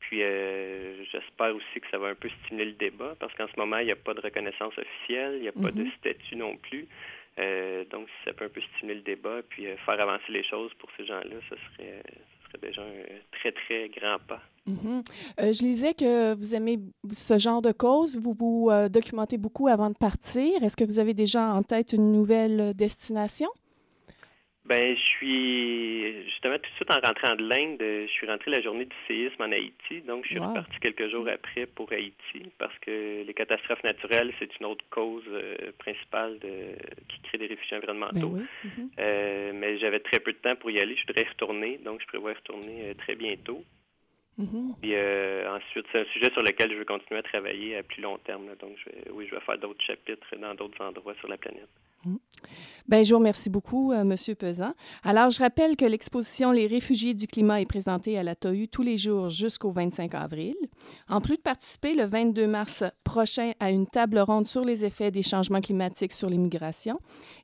Puis 0.00 0.22
euh, 0.22 1.02
j'espère 1.10 1.54
aussi 1.56 1.80
que 1.80 1.88
ça 1.90 1.96
va 1.98 2.08
un 2.08 2.14
peu 2.14 2.28
stimuler 2.44 2.66
le 2.66 2.72
débat 2.72 3.14
parce 3.18 3.32
qu'en 3.34 3.46
ce 3.48 3.58
moment, 3.58 3.78
il 3.78 3.86
n'y 3.86 3.92
a 3.92 3.96
pas 3.96 4.12
de 4.14 4.20
reconnaissance 4.20 4.76
officielle, 4.76 5.36
il 5.36 5.42
n'y 5.42 5.48
a 5.48 5.52
pas 5.52 5.70
de 5.70 5.82
Mhm. 5.84 5.92
statut 5.98 6.36
non 6.36 6.56
plus. 6.56 6.86
Euh, 7.38 7.84
donc, 7.86 8.08
si 8.08 8.24
ça 8.26 8.34
peut 8.34 8.44
un 8.44 8.48
peu 8.50 8.60
stimuler 8.60 8.96
le 8.96 9.02
débat 9.02 9.40
puis 9.48 9.66
euh, 9.66 9.76
faire 9.86 9.98
avancer 10.00 10.30
les 10.30 10.44
choses 10.44 10.74
pour 10.74 10.90
ces 10.98 11.06
gens-là, 11.06 11.36
ce 11.48 11.56
serait, 11.56 12.02
serait 12.52 12.68
déjà 12.68 12.82
un 12.82 13.38
très, 13.38 13.52
très 13.52 13.88
grand 13.88 14.18
pas. 14.26 14.40
Mhm. 14.66 15.02
Euh, 15.40 15.52
je 15.52 15.62
lisais 15.62 15.94
que 15.94 16.34
vous 16.34 16.54
aimez 16.54 16.78
ce 17.12 17.38
genre 17.38 17.62
de 17.62 17.72
cause. 17.72 18.16
Vous 18.18 18.34
vous 18.38 18.68
euh, 18.70 18.88
documentez 18.88 19.38
beaucoup 19.38 19.68
avant 19.68 19.90
de 19.90 19.96
partir. 19.96 20.62
Est-ce 20.62 20.76
que 20.76 20.84
vous 20.84 20.98
avez 20.98 21.14
déjà 21.14 21.52
en 21.52 21.62
tête 21.62 21.92
une 21.92 22.12
nouvelle 22.12 22.74
destination? 22.74 23.48
Ben, 24.64 24.96
je 24.96 25.00
suis 25.02 26.22
justement 26.24 26.54
tout 26.56 26.70
de 26.70 26.74
suite 26.76 26.90
en 26.92 27.00
rentrant 27.04 27.34
de 27.34 27.42
l'Inde, 27.42 27.82
euh, 27.82 28.06
je 28.06 28.12
suis 28.12 28.28
rentré 28.28 28.50
la 28.52 28.62
journée 28.62 28.84
du 28.84 28.96
séisme 29.08 29.42
en 29.42 29.50
Haïti, 29.50 30.02
donc 30.06 30.22
je 30.24 30.30
suis 30.30 30.38
Wow. 30.38 30.50
reparti 30.50 30.78
quelques 30.80 31.10
jours 31.10 31.26
après 31.28 31.66
pour 31.66 31.90
Haïti 31.92 32.42
parce 32.58 32.78
que 32.78 33.24
les 33.26 33.34
catastrophes 33.34 33.82
naturelles, 33.82 34.32
c'est 34.38 34.56
une 34.60 34.66
autre 34.66 34.84
cause 34.88 35.24
euh, 35.28 35.72
principale 35.78 36.38
de, 36.38 36.76
qui 37.08 37.20
crée 37.24 37.38
des 37.38 37.46
réfugiés 37.46 37.76
environnementaux. 37.76 38.28
Ben 38.28 38.46
oui. 38.64 38.70
Mhm. 38.78 38.90
Euh, 39.00 39.52
mais 39.52 39.78
j'avais 39.80 39.98
très 39.98 40.20
peu 40.20 40.32
de 40.32 40.38
temps 40.38 40.54
pour 40.54 40.70
y 40.70 40.78
aller. 40.78 40.94
Je 40.94 41.06
voudrais 41.08 41.24
y 41.24 41.28
retourner, 41.28 41.78
donc 41.78 42.00
je 42.00 42.06
prévois 42.06 42.30
y 42.30 42.34
retourner 42.34 42.94
très 42.98 43.16
bientôt. 43.16 43.64
Mhm. 44.38 44.76
Puis 44.80 44.92
euh, 44.94 45.56
ensuite, 45.56 45.86
c'est 45.90 46.02
un 46.02 46.04
sujet 46.12 46.30
sur 46.30 46.42
lequel 46.42 46.70
je 46.70 46.76
veux 46.76 46.84
continuer 46.84 47.18
à 47.18 47.22
travailler 47.24 47.76
à 47.78 47.82
plus 47.82 48.00
long 48.00 48.16
terme. 48.18 48.46
là. 48.46 48.54
Donc, 48.54 48.76
je 48.78 48.84
vais- 48.90 49.10
oui, 49.10 49.26
je 49.28 49.34
vais 49.34 49.40
faire 49.42 49.58
d'autres 49.58 49.82
chapitres 49.84 50.36
dans 50.36 50.54
d'autres 50.54 50.80
endroits 50.84 51.14
sur 51.18 51.28
la 51.28 51.36
planète. 51.36 51.68
Ben, 52.88 53.04
je 53.04 53.12
vous 53.12 53.18
remercie 53.18 53.48
beaucoup, 53.48 53.92
euh, 53.92 54.02
Monsieur 54.04 54.34
Pesant. 54.34 54.72
Alors, 55.04 55.30
je 55.30 55.38
rappelle 55.38 55.76
que 55.76 55.84
l'exposition 55.84 56.50
Les 56.50 56.66
réfugiés 56.66 57.14
du 57.14 57.26
climat 57.26 57.60
est 57.60 57.66
présentée 57.66 58.18
à 58.18 58.22
la 58.22 58.34
TOU 58.34 58.66
tous 58.66 58.82
les 58.82 58.96
jours 58.96 59.30
jusqu'au 59.30 59.70
25 59.70 60.14
avril. 60.14 60.54
En 61.08 61.20
plus 61.20 61.36
de 61.36 61.42
participer 61.42 61.94
le 61.94 62.04
22 62.04 62.46
mars 62.48 62.82
prochain 63.04 63.52
à 63.60 63.70
une 63.70 63.86
table 63.86 64.18
ronde 64.18 64.46
sur 64.46 64.64
les 64.64 64.84
effets 64.84 65.10
des 65.10 65.22
changements 65.22 65.60
climatiques 65.60 66.12
sur 66.12 66.28
l'immigration 66.28 66.98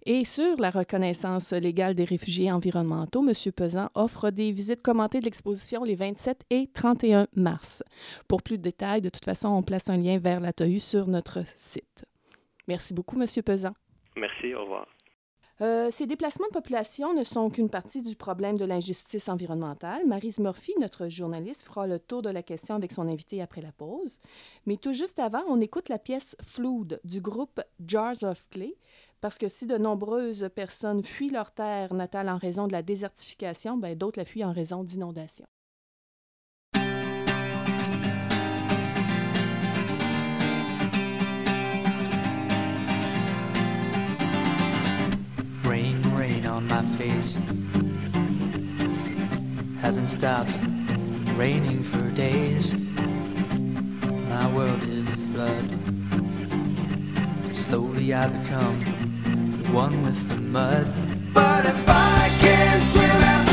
et 0.04 0.24
sur 0.24 0.56
la 0.58 0.70
reconnaissance 0.70 1.52
légale 1.52 1.94
des 1.94 2.04
réfugiés 2.04 2.50
environnementaux, 2.50 3.22
Monsieur 3.22 3.52
Pesant 3.52 3.90
offre 3.94 4.30
des 4.30 4.50
visites 4.50 4.82
commentées 4.82 5.20
de 5.20 5.24
l'exposition 5.24 5.84
les 5.84 5.94
27 5.94 6.42
et 6.50 6.68
31 6.74 7.28
mars. 7.36 7.82
Pour 8.26 8.42
plus 8.42 8.58
de 8.58 8.62
détails, 8.62 9.02
de 9.02 9.08
toute 9.08 9.24
façon, 9.24 9.48
on 9.48 9.62
place 9.62 9.88
un 9.88 9.96
lien 9.96 10.18
vers 10.18 10.40
la 10.40 10.52
TOU 10.52 10.80
sur 10.80 11.06
notre 11.08 11.44
site. 11.54 12.04
Merci 12.66 12.92
beaucoup, 12.92 13.16
Monsieur 13.16 13.42
Pesant. 13.42 13.72
Merci, 14.18 14.54
au 14.54 14.62
revoir. 14.62 14.87
Euh, 15.60 15.90
ces 15.90 16.06
déplacements 16.06 16.46
de 16.46 16.52
population 16.52 17.14
ne 17.14 17.25
sont 17.25 17.50
qu'une 17.50 17.68
partie 17.68 18.02
du 18.02 18.14
problème 18.14 18.56
de 18.56 18.64
l'injustice 18.64 19.28
environnementale. 19.28 20.06
Marise 20.06 20.38
Murphy, 20.38 20.72
notre 20.78 21.08
journaliste, 21.08 21.62
fera 21.62 21.88
le 21.88 21.98
tour 21.98 22.22
de 22.22 22.30
la 22.30 22.44
question 22.44 22.76
avec 22.76 22.92
son 22.92 23.08
invité 23.08 23.42
après 23.42 23.60
la 23.60 23.72
pause. 23.72 24.20
Mais 24.66 24.76
tout 24.76 24.92
juste 24.92 25.18
avant, 25.18 25.42
on 25.48 25.60
écoute 25.60 25.88
la 25.88 25.98
pièce 25.98 26.37
Flood 26.40 27.00
du 27.02 27.20
groupe 27.20 27.60
Jars 27.84 28.22
of 28.22 28.46
Clay, 28.50 28.76
parce 29.20 29.37
que 29.37 29.48
si 29.48 29.66
de 29.66 29.78
nombreuses 29.78 30.48
personnes 30.54 31.02
fuient 31.02 31.30
leur 31.30 31.50
terre 31.50 31.92
natale 31.92 32.28
en 32.28 32.38
raison 32.38 32.68
de 32.68 32.72
la 32.72 32.82
désertification, 32.82 33.76
ben, 33.76 33.98
d'autres 33.98 34.20
la 34.20 34.25
fuient 34.25 34.44
en 34.44 34.52
raison 34.52 34.84
d'inondations. 34.84 35.46
My 46.68 46.82
face. 46.82 47.40
Hasn't 49.80 50.08
stopped 50.08 50.60
raining 51.37 51.82
for 51.82 52.10
days. 52.10 52.75
My 54.28 54.52
world 54.52 54.82
is 54.82 55.10
a 55.10 55.16
flood. 55.32 55.68
But 57.42 57.54
slowly 57.54 58.12
I 58.12 58.28
become 58.28 58.80
one 59.72 60.02
with 60.02 60.28
the 60.28 60.37
mud. 60.37 60.87
But 61.32 61.64
if 61.64 61.88
I 61.88 62.28
can't 62.40 62.82
swim 62.82 63.10
after 63.10 63.48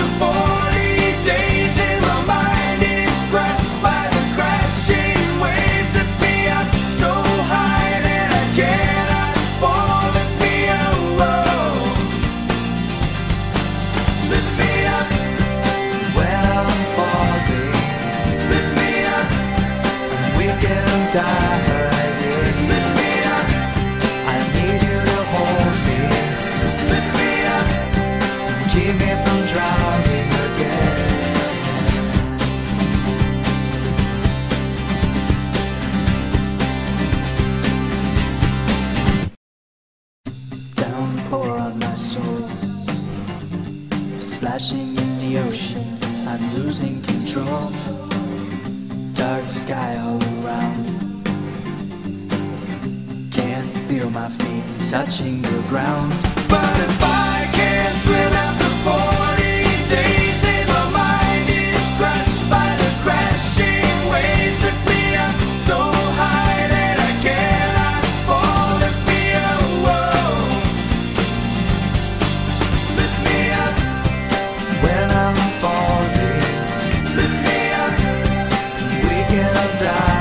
die. 79.79 80.14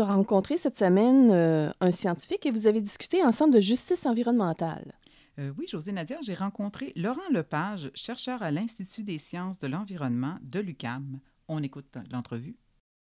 As 0.00 0.06
rencontré 0.06 0.56
cette 0.56 0.78
semaine 0.78 1.30
euh, 1.30 1.70
un 1.80 1.90
scientifique 1.90 2.46
et 2.46 2.50
vous 2.50 2.66
avez 2.66 2.80
discuté 2.80 3.22
ensemble 3.22 3.52
de 3.52 3.60
justice 3.60 4.06
environnementale. 4.06 4.94
Euh, 5.38 5.52
oui, 5.58 5.66
José 5.68 5.92
Nadia, 5.92 6.16
j'ai 6.22 6.34
rencontré 6.34 6.92
Laurent 6.96 7.20
Lepage, 7.30 7.90
chercheur 7.94 8.42
à 8.42 8.50
l'Institut 8.50 9.02
des 9.02 9.18
sciences 9.18 9.58
de 9.58 9.66
l'environnement 9.66 10.36
de 10.42 10.60
l'UCAM. 10.60 11.20
On 11.48 11.62
écoute 11.62 11.98
l'entrevue. 12.10 12.56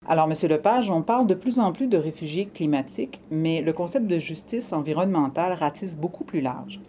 Alors, 0.06 0.28
Monsieur 0.28 0.50
Lepage, 0.50 0.92
on 0.92 1.02
parle 1.02 1.26
de 1.26 1.36
plus 1.36 1.58
en 1.60 1.72
plus 1.72 1.88
de 1.88 1.98
réfugiés 1.98 2.48
climatiques, 2.48 3.22
mais 3.32 3.62
le 3.62 3.72
concept 3.72 4.08
de 4.08 4.20
justice 4.20 4.74
environnementale 4.74 5.54
ratisse 5.54 5.96
beaucoup 5.96 6.26
plus 6.26 6.42
large. 6.42 6.82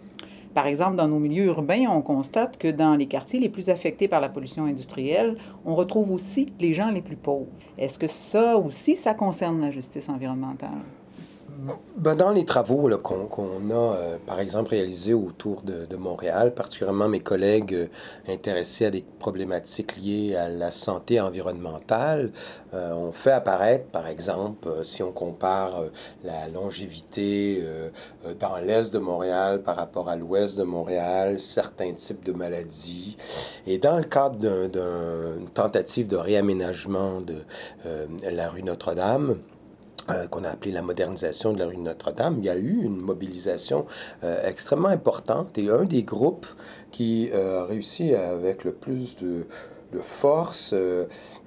Par 0.55 0.69
exemple, 0.69 0.95
dans 0.95 1.09
nos 1.09 1.19
milieux 1.19 1.47
urbains, 1.47 1.87
on 1.91 2.01
constate 2.01 2.59
que 2.59 2.69
dans 2.69 2.95
les 2.95 3.07
quartiers 3.07 3.41
les 3.41 3.49
plus 3.49 3.71
affectés 3.71 4.07
par 4.07 4.21
la 4.21 4.29
pollution 4.29 4.67
industrielle, 4.67 5.37
on 5.65 5.75
retrouve 5.75 6.13
aussi 6.13 6.53
les 6.61 6.73
gens 6.73 6.91
les 6.91 7.03
plus 7.03 7.17
pauvres. 7.17 7.51
Est-ce 7.77 7.99
que 7.99 8.07
ça 8.07 8.57
aussi, 8.57 8.95
ça 8.95 9.15
concerne 9.15 9.61
la 9.61 9.73
justice 9.73 10.09
environnementale? 10.09 10.71
Ben, 11.97 12.17
dans 12.17 12.31
les 12.33 12.45
travaux 12.45 12.91
qu'on 12.99 13.71
a, 13.71 13.75
euh, 13.75 14.17
par 14.27 14.41
exemple, 14.41 14.71
réalisés 14.71 15.15
autour 15.15 15.63
de, 15.63 15.97
Montréal, 15.97 16.53
particulièrement 16.53 17.09
mes 17.09 17.21
collègues 17.21 17.75
euh, 17.75 17.87
intéressés 18.29 18.87
à 18.87 18.91
des 18.91 19.05
problématiques 19.21 19.97
liées 19.97 20.35
à 20.35 20.49
la 20.49 20.73
santé 20.73 21.21
environnementale, 21.21 22.33
euh, 22.75 22.93
on 22.93 23.13
fait 23.13 23.31
apparaître, 23.31 23.87
par 23.87 24.09
exemple, 24.09 24.67
euh, 24.69 24.83
si 24.83 25.03
on 25.05 25.13
compare 25.13 25.85
la 26.25 26.49
longévité 26.49 27.63
dans 28.41 28.57
l'est 28.57 28.93
de 28.93 28.99
Montréal 28.99 29.63
par 29.63 29.77
rapport 29.77 30.09
à 30.09 30.17
l'ouest 30.17 30.59
de 30.59 30.65
Montréal, 30.65 31.39
certains 31.39 31.93
types 31.93 32.25
de 32.25 32.33
maladies. 32.33 33.17
Et 33.67 33.79
dans 33.79 33.97
le 33.97 34.05
cadre 34.05 34.37
d'un- 34.37 34.69
d'un- 34.69 35.37
d'une 35.37 35.51
tentative 35.51 36.07
de 36.09 36.17
réaménagement 36.17 37.21
de 37.21 37.37
la 38.29 38.49
rue 38.49 38.63
Notre-Dame, 38.63 39.37
euh, 40.11 40.27
qu'on 40.27 40.45
a 40.45 40.51
appelé 40.51 40.73
la 40.73 40.83
modernisation 40.83 41.53
de 41.53 41.59
la 41.59 41.67
rue 41.67 41.77
Notre-Dame, 41.79 42.37
il 42.39 42.45
y 42.45 42.49
a 42.51 42.57
eu 42.57 42.83
une 42.83 42.97
mobilisation 42.97 43.87
euh, 44.23 44.47
extrêmement 44.49 44.89
importante 44.89 45.57
et 45.59 45.71
un 45.71 45.85
des 45.85 46.03
groupes 46.03 46.47
qui 46.91 47.31
euh, 47.33 47.63
a 47.63 47.65
réussi 47.67 48.15
avec 48.15 48.65
le 48.65 48.73
plus 48.73 49.17
de, 49.17 49.47
force 50.03 50.75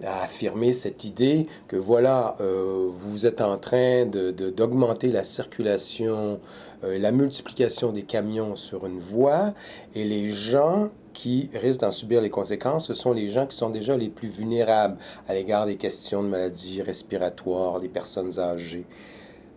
à 0.06 0.24
affirmer 0.24 0.72
cette 0.72 1.04
idée 1.04 1.48
que 1.68 1.76
voilà, 1.76 2.38
vous 2.40 3.26
êtes 3.26 3.42
en 3.42 3.58
train 3.58 4.06
de- 4.06 4.32
de- 4.32 4.50
d'augmenter 4.50 5.10
la 5.12 5.26
circulation, 5.26 6.40
la 6.82 7.12
multiplication 7.12 7.92
des 7.92 8.04
camions 8.04 8.56
sur 8.56 8.86
une 8.86 9.00
voie 9.00 9.54
et 9.96 10.06
les 10.06 10.30
gens 10.30 10.88
qui 11.18 11.50
risquent 11.54 11.82
d'en 11.82 11.92
subir 11.92 12.22
les 12.22 12.30
conséquences, 12.30 12.86
ce 12.88 12.94
sont 12.94 13.12
les 13.12 13.28
gens 13.28 13.48
qui 13.48 13.58
sont 13.58 13.72
déjà 13.72 13.98
les 13.98 14.10
plus 14.10 14.28
vulnérables 14.28 14.98
à 15.28 15.34
l'égard 15.34 15.66
des 15.66 15.76
questions 15.76 16.22
de 16.22 16.28
maladies 16.28 16.84
respiratoires, 16.84 17.80
des 17.80 17.90
personnes 17.90 18.38
âgées. 18.40 18.86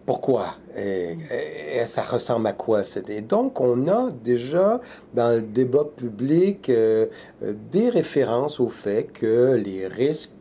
Pourquoi? 0.06 0.46
Et, 0.74 1.16
et- 1.30 1.76
et 1.82 1.86
ça 1.86 2.00
ressemble 2.02 2.46
à 2.46 2.54
quoi? 2.54 2.80
Et 3.08 3.20
donc, 3.20 3.60
on 3.60 3.86
a 3.88 4.10
déjà 4.10 4.80
dans 5.12 5.36
le 5.36 5.42
débat 5.42 5.84
public 5.84 6.70
euh, 6.70 7.06
euh, 7.42 7.52
des 7.70 7.90
références 7.90 8.58
au 8.58 8.70
fait 8.70 9.04
que 9.12 9.54
les 9.66 9.86
risques 9.86 10.32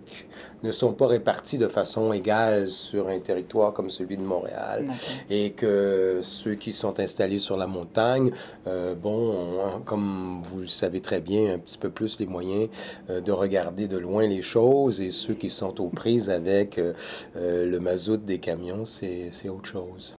ne 0.64 0.72
sont 0.72 0.94
pas 0.94 1.08
répartis 1.08 1.58
de 1.58 1.68
façon 1.68 2.12
égale 2.14 2.68
sur 2.68 3.08
un 3.08 3.20
territoire 3.20 3.74
comme 3.74 3.90
celui 3.90 4.18
de 4.18 4.24
Montréal 4.24 4.92
et 5.30 5.52
que 5.52 6.20
ceux 6.22 6.56
qui 6.56 6.74
sont 6.74 7.00
installés 7.00 7.40
sur 7.40 7.58
la 7.58 7.68
montagne, 7.68 8.32
euh, 8.68 8.96
bon, 8.96 9.12
ont, 9.12 9.82
comme 9.82 10.42
vous 10.44 10.62
le 10.62 10.68
savez 10.68 11.02
très 11.02 11.22
bien, 11.22 11.54
un 11.54 11.60
petit 11.60 11.78
peu 11.78 11.90
plus 11.90 12.20
les 12.20 12.26
moyens 12.26 12.70
euh, 13.10 13.22
de 13.22 13.32
regarder 13.32 13.88
de 13.88 13.98
loin 13.98 14.28
les 14.28 14.42
choses 14.42 15.02
et 15.02 15.12
ceux 15.12 15.34
qui 15.34 15.50
sont 15.50 15.80
aux 15.82 15.90
prises 15.90 16.30
avec 16.30 16.78
euh, 16.78 16.94
le 17.36 17.80
mazout 17.80 18.18
des 18.18 18.40
camions, 18.40 18.86
c'est 18.86 19.30
c'est 19.32 19.50
autre 19.50 19.70
chose. 19.70 20.16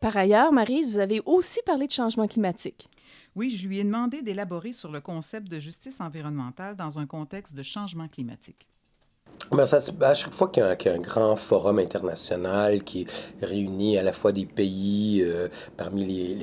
Par 0.00 0.16
ailleurs, 0.16 0.52
Marie, 0.52 0.82
vous 0.82 0.98
avez 0.98 1.20
aussi 1.24 1.60
parlé 1.64 1.86
de 1.86 1.92
changement 1.92 2.26
climatique. 2.26 2.88
Oui, 3.34 3.50
je 3.50 3.66
lui 3.66 3.80
ai 3.80 3.84
demandé 3.84 4.22
d'élaborer 4.22 4.72
sur 4.72 4.90
le 4.90 5.00
concept 5.00 5.48
de 5.48 5.58
justice 5.58 6.00
environnementale 6.00 6.76
dans 6.76 6.98
un 6.98 7.06
contexte 7.06 7.54
de 7.54 7.62
changement 7.62 8.08
climatique. 8.08 8.66
Ben, 9.52 9.64
ça, 9.64 9.78
à 10.00 10.14
chaque 10.14 10.34
fois 10.34 10.48
qu'il 10.48 10.62
y, 10.64 10.66
a 10.66 10.92
un- 10.92 10.98
grand 10.98 11.36
forum 11.36 11.78
international 11.78 12.82
qui 12.82 13.06
réunit 13.40 13.96
à 13.96 14.02
la 14.02 14.12
fois 14.12 14.32
des 14.32 14.44
pays 14.44 15.22
euh, 15.24 15.46
parmi 15.76 16.04
les, 16.04 16.36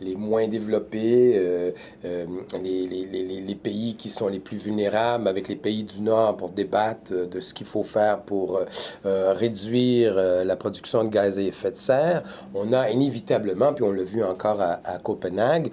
les- 0.00 0.16
moins 0.16 0.48
développés, 0.48 1.34
euh, 1.36 1.70
euh, 2.04 2.26
les, 2.62 2.86
les- 2.88 3.54
pays 3.54 3.96
qui 3.96 4.08
sont 4.10 4.28
les 4.28 4.38
plus 4.40 4.56
vulnérables 4.56 5.26
avec 5.28 5.48
les 5.48 5.56
pays 5.56 5.82
du 5.84 6.00
Nord 6.00 6.36
pour 6.36 6.50
débattre 6.50 7.12
de 7.28 7.40
ce 7.40 7.52
qu'il 7.54 7.66
faut 7.66 7.82
faire 7.82 8.20
pour 8.22 8.60
réduire 9.04 10.14
la 10.14 10.54
production 10.56 11.02
de 11.02 11.08
gaz 11.08 11.38
à 11.38 11.42
effet 11.42 11.72
de 11.72 11.76
serre, 11.76 12.22
on 12.54 12.72
a 12.72 12.88
inévitablement, 12.90 13.72
puis 13.72 13.82
on 13.84 13.90
l'a 13.90 14.04
vu 14.04 14.22
encore 14.22 14.60
à, 14.60 14.80
à 14.84 14.98
Copenhague, 14.98 15.70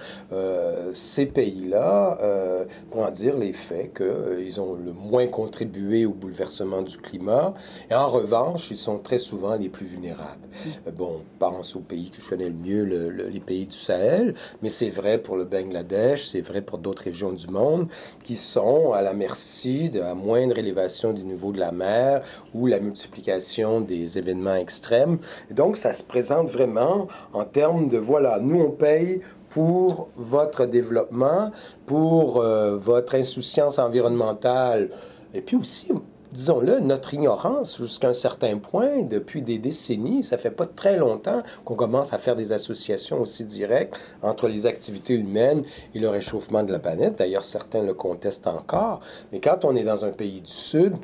ces 0.94 1.28
pays-là, 1.28 2.18
euh, 2.24 2.66
comment 2.92 3.12
dire, 3.12 3.38
les 3.38 3.54
faits 3.54 3.94
qu'ils 3.94 4.60
ont 4.60 4.74
le 4.74 4.92
moins 4.94 5.28
contribué 5.28 6.06
au 6.08 6.14
bouleversement 6.14 6.75
du 6.82 6.98
climat. 6.98 7.54
Et 7.90 7.96
en 7.96 8.10
revanche, 8.10 8.72
ils 8.72 8.78
sont 8.78 8.98
très 9.00 9.20
souvent 9.20 9.56
les 9.56 9.70
plus 9.70 9.86
vulnérables. 9.86 10.48
Euh, 10.88 10.92
Bon, 10.92 11.22
on 11.22 11.40
pense 11.40 11.76
aux 11.76 11.82
pays 11.82 12.10
que 12.12 12.22
je 12.22 12.30
connais 12.30 12.48
le 12.50 12.54
mieux, 12.56 12.86
le- 12.86 13.10
le- 13.10 13.28
les 13.28 13.40
pays 13.40 13.66
du 13.66 13.78
Sahel, 13.78 14.34
mais 14.62 14.70
c'est 14.70 14.90
vrai 14.90 15.18
pour 15.18 15.36
le 15.36 15.44
Bangladesh, 15.46 16.26
c'est 16.26 16.42
vrai 16.42 16.62
pour 16.62 16.78
d'autres 16.78 17.04
régions 17.04 17.34
du 17.34 17.48
monde 17.48 17.88
qui 18.24 18.36
sont 18.36 18.94
à 18.94 19.02
la 19.02 19.14
merci 19.14 19.90
de 19.90 20.00
la 20.00 20.16
moindre 20.16 20.58
élévation 20.58 21.12
du 21.14 21.24
niveau 21.24 21.52
de 21.52 21.60
la 21.60 21.72
mer 21.72 22.22
ou 22.54 22.68
la 22.68 22.80
multiplication 22.80 23.82
des 23.82 24.18
événements 24.18 24.56
extrêmes. 24.56 25.18
Et 25.50 25.54
donc, 25.54 25.76
ça 25.78 25.92
se 25.94 26.04
présente 26.04 26.50
vraiment 26.50 27.08
en 27.34 27.44
termes 27.46 27.90
de, 27.90 27.98
voilà, 27.98 28.40
nous, 28.40 28.62
on 28.62 28.72
paye 28.72 29.22
pour 29.50 30.10
votre 30.18 30.66
développement, 30.66 31.52
pour 31.86 32.42
euh, 32.42 32.78
votre 32.78 33.16
insouciance 33.16 33.80
environnementale, 33.80 34.90
et 35.34 35.42
puis 35.42 35.56
aussi, 35.56 35.92
disons-le, 36.36 36.82
notre 36.82 37.14
ignorance 37.14 37.78
jusqu'à 37.78 38.10
un 38.10 38.14
certain 38.14 38.58
point, 38.58 39.02
depuis 39.02 39.42
des 39.42 39.58
décennies, 39.58 40.24
ça 40.24 40.38
fait 40.38 40.52
pas 40.52 40.66
très 40.66 40.98
longtemps 40.98 41.42
qu'on 41.64 41.76
commence 41.76 42.14
à 42.14 42.18
faire 42.18 42.36
des 42.36 42.52
associations 42.52 43.22
aussi 43.22 43.46
directes 43.46 44.00
entre 44.22 44.48
les 44.48 44.66
activités 44.66 45.14
humaines 45.14 45.64
et 45.94 46.00
le 46.00 46.10
réchauffement 46.10 46.64
de 46.64 46.72
la 46.72 46.80
planète. 46.80 47.18
D'ailleurs, 47.18 47.46
certains 47.46 47.82
le 47.82 47.94
contestent 47.94 48.48
encore. 48.48 49.00
Mais 49.32 49.40
quand 49.40 49.64
on 49.64 49.76
est 49.76 49.84
dans 49.84 50.04
un 50.04 50.12
pays 50.12 50.42
du 50.42 50.52
Sud, 50.52 50.96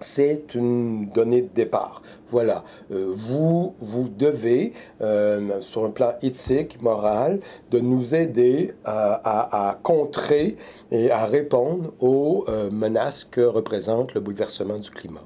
c'est 0.00 0.54
une 0.54 1.06
donnée 1.10 1.42
de 1.42 1.48
départ. 1.54 2.02
Voilà, 2.30 2.64
Euh, 2.90 3.12
vous, 3.14 3.74
vous 3.80 4.08
devez, 4.08 4.72
euh, 5.00 5.60
sur 5.60 5.84
un 5.84 5.90
plan 5.90 6.14
éthique, 6.22 6.80
moral, 6.82 7.40
de 7.70 7.78
nous 7.80 8.14
aider 8.14 8.74
à, 8.84 9.14
à- 9.24 9.68
à 9.70 9.74
contrer 9.74 10.56
et 10.90 11.10
à 11.10 11.26
répondre 11.26 11.92
aux 12.00 12.44
euh, 12.48 12.70
menaces 12.70 13.24
que 13.24 13.40
représente 13.40 14.14
le 14.14 14.20
bouleversement 14.20 14.78
du 14.78 14.90
climat. 14.90 15.22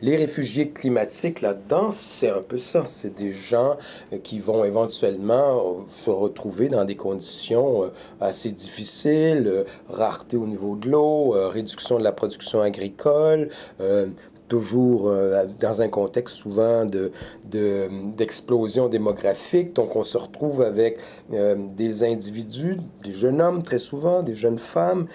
Les 0.00 0.16
réfugiés 0.16 0.70
climatiques, 0.70 1.40
là-dedans, 1.40 1.90
c'est 1.90 2.30
un 2.30 2.42
peu 2.42 2.56
ça. 2.56 2.84
C'est 2.86 3.18
des 3.18 3.32
gens 3.32 3.76
euh, 4.12 4.18
qui 4.18 4.38
vont 4.38 4.64
éventuellement 4.64 5.58
euh, 5.58 5.82
se 5.92 6.10
retrouver 6.10 6.68
dans 6.68 6.84
des 6.84 6.94
conditions 6.94 7.84
euh, 7.84 7.88
assez 8.20 8.52
difficiles, 8.52 9.64
rareté 9.88 10.36
au 10.36 10.46
niveau 10.46 10.76
de 10.76 10.88
l'eau, 10.88 11.30
réduction 11.50 11.98
de 11.98 12.04
la 12.04 12.12
production 12.12 12.60
agricole, 12.60 13.48
toujours 14.46 15.12
dans 15.60 15.82
un 15.82 15.88
contexte 15.88 16.36
souvent 16.36 16.84
de, 16.86 17.12
de- 17.50 17.88
d'explosion 18.16 18.88
démographique. 18.88 19.74
Donc, 19.74 19.96
on 19.96 20.04
se 20.04 20.16
retrouve 20.16 20.62
avec 20.62 20.98
des 21.30 22.04
individus, 22.04 22.76
des 23.04 23.12
jeunes 23.12 23.42
hommes 23.42 23.62
très 23.62 23.78
souvent, 23.78 24.22
des 24.22 24.34
jeunes 24.34 24.58
femmes, 24.58 25.06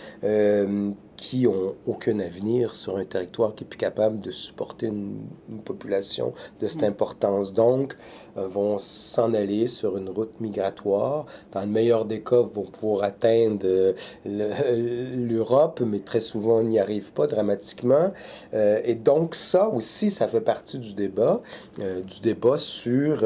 qui 1.15 1.47
ont 1.47 1.75
aucun 1.85 2.19
avenir 2.19 2.75
sur 2.75 2.97
un 2.97 3.05
territoire 3.05 3.53
qui 3.55 3.63
est 3.63 3.67
plus 3.67 3.77
capable 3.77 4.19
de 4.19 4.31
supporter 4.31 4.87
une, 4.87 5.17
une 5.49 5.59
population 5.61 6.33
de 6.61 6.67
cette 6.67 6.83
importance. 6.83 7.53
Donc, 7.53 7.95
euh, 8.37 8.47
vont 8.47 8.77
s'en 8.79 9.33
aller 9.33 9.67
sur 9.67 9.97
une 9.97 10.09
route 10.09 10.39
migratoire. 10.41 11.25
Dans 11.51 11.61
le 11.61 11.67
meilleur 11.67 12.05
des 12.05 12.21
cas, 12.21 12.41
vont 12.41 12.63
pouvoir 12.65 13.03
atteindre 13.03 13.65
euh, 13.65 13.93
le- 14.25 15.27
l'Europe, 15.33 15.81
mais 15.85 15.99
très 15.99 16.19
souvent, 16.19 16.57
on 16.59 16.63
n'y 16.63 16.79
arrive 16.79 17.11
pas 17.13 17.27
dramatiquement. 17.27 18.11
Euh, 18.53 18.81
et 18.83 18.95
donc, 18.95 19.35
ça 19.35 19.69
aussi, 19.69 20.09
ça 20.11 20.27
fait 20.27 20.41
partie 20.41 20.79
du 20.79 20.93
débat, 20.93 21.41
du 21.77 22.19
débat 22.21 22.57
sur 22.57 23.23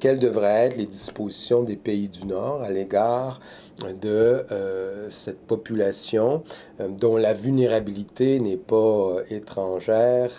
quelles 0.00 0.18
devraient 0.18 0.66
être 0.66 0.76
les 0.76 0.86
dispositions 0.86 1.62
des 1.62 1.76
pays 1.76 2.08
du 2.08 2.26
Nord 2.26 2.62
à 2.62 2.70
l'égard 2.70 3.40
de 3.80 4.46
euh, 4.50 5.10
cette 5.10 5.40
population 5.40 6.42
euh, 6.80 6.88
dont 6.88 7.16
la 7.16 7.32
vulnérabilité 7.32 8.40
n'est 8.40 8.56
pas 8.56 8.76
euh, 8.76 9.24
étrangère 9.30 10.30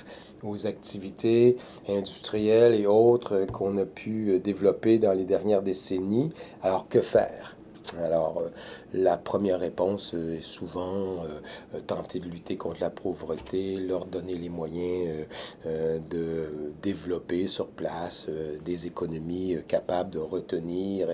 aux 0.44 0.68
activités 0.68 1.58
industrielles 1.90 2.76
et 2.76 2.86
autres 2.86 3.46
qu'on 3.52 3.78
a 3.78 3.86
pu 3.86 4.40
développer 4.40 5.00
dans 5.00 5.14
les 5.14 5.24
dernières 5.24 5.64
décennies. 5.64 6.32
Alors, 6.62 6.88
que 6.88 7.02
faire? 7.02 7.56
Alors, 8.00 8.40
euh, 8.40 8.50
la 8.94 9.18
première 9.18 9.60
réponse 9.60 10.14
euh, 10.14 10.38
est 10.38 10.42
souvent 10.42 11.24
euh, 11.26 11.80
tenter 11.86 12.20
de 12.20 12.26
lutter 12.28 12.58
contre 12.58 12.82
la 12.82 12.90
pauvreté, 12.90 13.78
leur 13.78 14.06
donner 14.06 14.36
les 14.36 14.50
moyens 14.50 15.26
de 15.66 16.50
développer 16.82 17.48
sur 17.48 17.68
place 17.68 18.28
des 18.64 18.88
économies 18.88 19.58
capables 19.68 20.10
de 20.12 20.20
retenir 20.20 21.10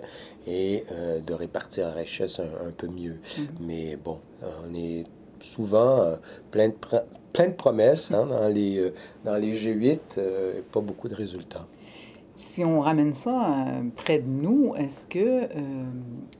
et 0.48 0.84
de 1.26 1.34
répartir 1.34 1.88
la 1.88 1.94
richesse 1.94 2.40
un, 2.40 2.68
un 2.68 2.72
peu 2.72 2.88
mieux. 2.88 3.18
Mais 3.60 3.96
bon, 3.96 4.20
on 4.42 4.74
est 4.74 5.06
souvent 5.40 6.18
plein, 6.52 6.70
de 6.70 6.74
pr- 6.74 7.04
plein 7.34 7.48
de 7.48 7.54
promesses 7.54 8.12
hein, 8.12 8.26
dans, 8.28 8.48
les, 8.48 8.92
dans 9.26 9.36
les 9.38 9.54
G8, 9.54 10.00
euh, 10.18 10.60
et 10.60 10.62
pas 10.62 10.82
beaucoup 10.82 11.08
de 11.08 11.16
résultats. 11.16 11.66
Si 12.42 12.66
on 12.66 12.82
ramène 12.82 13.14
ça 13.14 13.68
euh, 13.68 13.84
près 13.96 14.18
de 14.18 14.28
nous, 14.28 14.74
est-ce 14.76 15.06
que, 15.06 15.20
euh, 15.20 15.84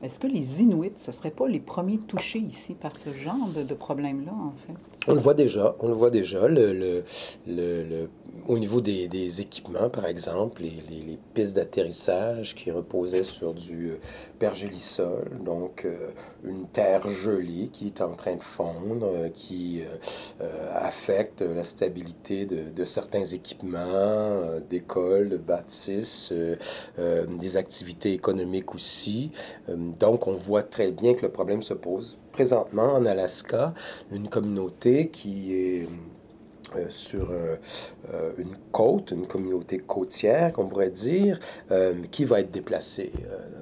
est-ce 0.02 0.18
que 0.18 0.26
les 0.26 0.60
Inuits, 0.60 0.92
ce 0.96 1.12
ne 1.12 1.14
seraient 1.14 1.30
pas 1.30 1.46
les 1.46 1.60
premiers 1.60 1.98
touchés 1.98 2.40
ici 2.40 2.74
par 2.74 2.96
ce 2.96 3.10
genre 3.12 3.48
de, 3.54 3.74
problème-là, 3.74 4.32
en 4.32 4.52
fait? 4.66 4.74
On 5.06 5.14
le 5.14 5.20
voit 5.20 5.34
déjà, 5.34 5.76
on 5.78 5.86
le 5.86 5.94
voit 5.94 6.10
déjà, 6.10 6.48
au 8.48 8.58
niveau 8.58 8.80
des, 8.80 9.40
équipements, 9.40 9.88
par 9.88 10.06
exemple, 10.06 10.62
les, 10.62 10.82
les- 10.88 11.18
pistes 11.34 11.56
d'atterrissage 11.56 12.54
qui 12.54 12.70
reposaient 12.70 13.24
sur 13.24 13.54
du 13.54 13.92
euh, 13.92 13.96
pergélisol, 14.38 15.30
donc 15.44 15.84
euh, 15.86 16.10
une 16.44 16.66
terre 16.66 17.08
gelée 17.08 17.68
qui 17.72 17.86
est 17.86 18.00
en 18.02 18.14
train 18.14 18.34
de 18.36 18.42
fondre, 18.42 19.06
euh, 19.06 19.28
qui 19.30 19.82
affecte 20.74 21.40
la 21.42 21.64
stabilité 21.64 22.44
de, 22.46 22.70
de 22.70 22.84
certains 22.84 23.24
équipements, 23.24 24.40
d'écoles, 24.68 25.28
de 25.30 25.36
bâtisses, 25.36 26.32
des 26.98 27.56
activités 27.56 28.12
économiques 28.12 28.74
aussi. 28.74 29.30
Donc, 29.68 30.26
on 30.26 30.34
voit 30.34 30.62
très 30.62 30.90
bien 30.90 31.14
que 31.14 31.22
le 31.22 31.30
problème 31.30 31.62
se 31.62 31.74
pose 31.74 32.18
présentement 32.32 32.94
en 32.94 33.06
Alaska, 33.06 33.74
une 34.10 34.28
communauté 34.28 35.08
qui 35.08 35.54
est 35.54 35.86
euh, 36.76 36.86
sur 36.88 37.30
euh, 37.30 37.56
euh, 38.12 38.32
une 38.38 38.56
côte, 38.70 39.10
une 39.10 39.26
communauté 39.26 39.78
côtière, 39.78 40.52
qu'on 40.52 40.66
pourrait 40.66 40.90
dire, 40.90 41.38
euh, 41.70 41.94
qui 42.10 42.24
va 42.24 42.40
être 42.40 42.50
déplacée 42.50 43.12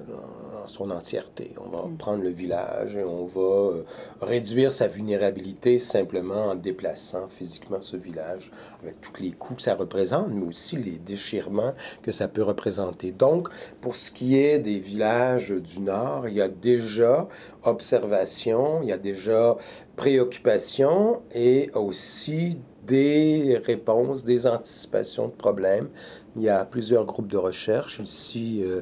dans 0.09 0.67
son 0.67 0.91
entièreté. 0.91 1.53
On 1.59 1.69
va 1.69 1.89
prendre 1.97 2.23
le 2.23 2.29
village 2.29 2.95
et 2.95 3.03
on 3.03 3.25
va 3.25 3.83
réduire 4.21 4.73
sa 4.73 4.87
vulnérabilité 4.87 5.79
simplement 5.79 6.45
en 6.45 6.55
déplaçant 6.55 7.27
physiquement 7.29 7.81
ce 7.81 7.97
village, 7.97 8.51
avec 8.83 9.01
tous 9.01 9.21
les 9.21 9.31
coûts 9.31 9.55
que 9.55 9.61
ça 9.61 9.75
représente, 9.75 10.29
mais 10.29 10.45
aussi 10.45 10.77
les 10.77 10.99
déchirements 10.99 11.73
que 12.03 12.11
ça 12.11 12.27
peut 12.27 12.43
représenter. 12.43 13.11
Donc, 13.11 13.49
pour 13.81 13.95
ce 13.95 14.11
qui 14.11 14.37
est 14.37 14.59
des 14.59 14.79
villages 14.79 15.51
du 15.51 15.81
Nord, 15.81 16.27
il 16.27 16.35
y 16.35 16.41
a 16.41 16.49
déjà 16.49 17.27
observation, 17.63 18.81
il 18.83 18.89
y 18.89 18.93
a 18.93 18.97
déjà 18.97 19.57
préoccupation 19.95 21.21
et 21.33 21.69
aussi 21.73 22.57
des 22.85 23.59
réponses, 23.63 24.23
des 24.23 24.47
anticipations 24.47 25.27
de 25.27 25.33
problèmes. 25.33 25.89
Il 26.35 26.41
y 26.41 26.49
a 26.49 26.63
plusieurs 26.63 27.05
groupes 27.05 27.27
de 27.27 27.37
recherche. 27.37 27.99
Ici, 27.99 28.61
euh, 28.63 28.81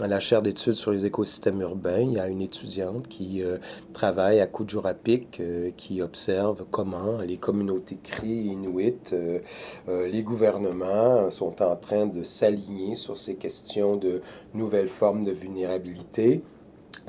à 0.00 0.06
la 0.06 0.20
chaire 0.20 0.42
d'études 0.42 0.74
sur 0.74 0.90
les 0.90 1.06
écosystèmes 1.06 1.60
urbains, 1.62 2.00
il 2.00 2.12
y 2.12 2.18
a 2.18 2.28
une 2.28 2.42
étudiante 2.42 3.08
qui 3.08 3.42
euh, 3.42 3.56
travaille 3.94 4.40
à 4.40 4.46
Kujurapik, 4.46 5.40
euh, 5.40 5.70
qui 5.76 6.02
observe 6.02 6.66
comment 6.70 7.18
les 7.22 7.38
communautés 7.38 7.98
cri 8.02 8.28
inuit, 8.28 9.12
euh, 9.12 9.40
les 9.86 10.22
gouvernements 10.22 11.30
sont 11.30 11.62
en 11.62 11.76
train 11.76 12.06
de 12.06 12.22
s'aligner 12.22 12.94
sur 12.96 13.16
ces 13.16 13.36
questions 13.36 13.96
de 13.96 14.20
nouvelles 14.54 14.88
formes 14.88 15.24
de 15.24 15.32
vulnérabilité. 15.32 16.42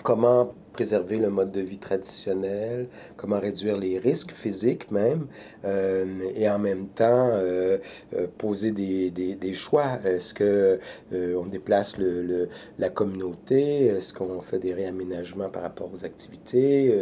comment 0.04 0.54
préserver 0.74 1.18
le 1.18 1.30
mode 1.30 1.52
de 1.52 1.62
vie 1.62 1.78
traditionnel, 1.78 2.88
comment 3.18 3.40
réduire 3.40 3.78
les 3.78 3.98
risques 4.00 4.32
physiques 4.32 4.90
même, 4.92 5.28
euh, 5.66 6.06
et 6.36 6.50
en 6.50 6.60
même 6.60 6.88
temps 6.88 7.30
euh, 7.34 7.78
euh, 8.16 8.28
poser 8.38 8.72
des, 8.72 9.12
des, 9.12 9.36
des 9.36 9.54
choix. 9.54 10.00
Est-ce 10.06 10.34
que 10.34 10.80
euh, 11.14 11.36
on 11.42 11.46
déplace 11.46 11.98
le, 11.98 12.22
le- 12.24 12.50
la 12.80 12.90
communauté? 12.90 13.86
Est-ce 13.88 14.14
qu'on 14.14 14.42
fait 14.42 14.60
des 14.60 14.74
réaménagements 14.74 15.50
par 15.50 15.64
rapport 15.64 15.90
aux 15.94 16.06
activités 16.06 16.94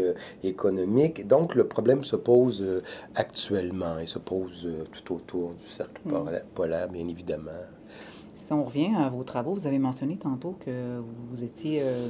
économiques? 0.43 1.27
Donc 1.27 1.55
le 1.55 1.67
problème 1.67 2.03
se 2.03 2.15
pose 2.15 2.65
actuellement 3.15 3.99
et 3.99 4.07
se 4.07 4.19
pose 4.19 4.67
tout 4.91 5.15
autour 5.15 5.53
du 5.53 5.63
cercle 5.65 6.01
Mm. 6.05 6.11
pola- 6.11 6.43
polaire, 6.55 6.89
bien 6.89 7.07
évidemment. 7.07 7.51
Si 8.49 8.53
on 8.53 8.63
revient 8.63 8.95
à 8.97 9.09
vos 9.09 9.21
travaux, 9.23 9.53
vous 9.53 9.67
avez 9.67 9.77
mentionné 9.77 10.17
tantôt 10.17 10.55
que 10.59 10.99
vous 11.29 11.43
étiez 11.43 11.81
euh, 11.83 12.09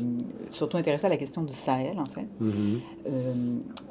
surtout 0.52 0.78
intéressé 0.78 1.06
à 1.06 1.10
la 1.10 1.18
question 1.18 1.42
du 1.44 1.52
Sahel, 1.52 2.00
en 2.00 2.06
fait. 2.06 2.28
Mhm. 2.40 2.80
Euh, 3.10 3.34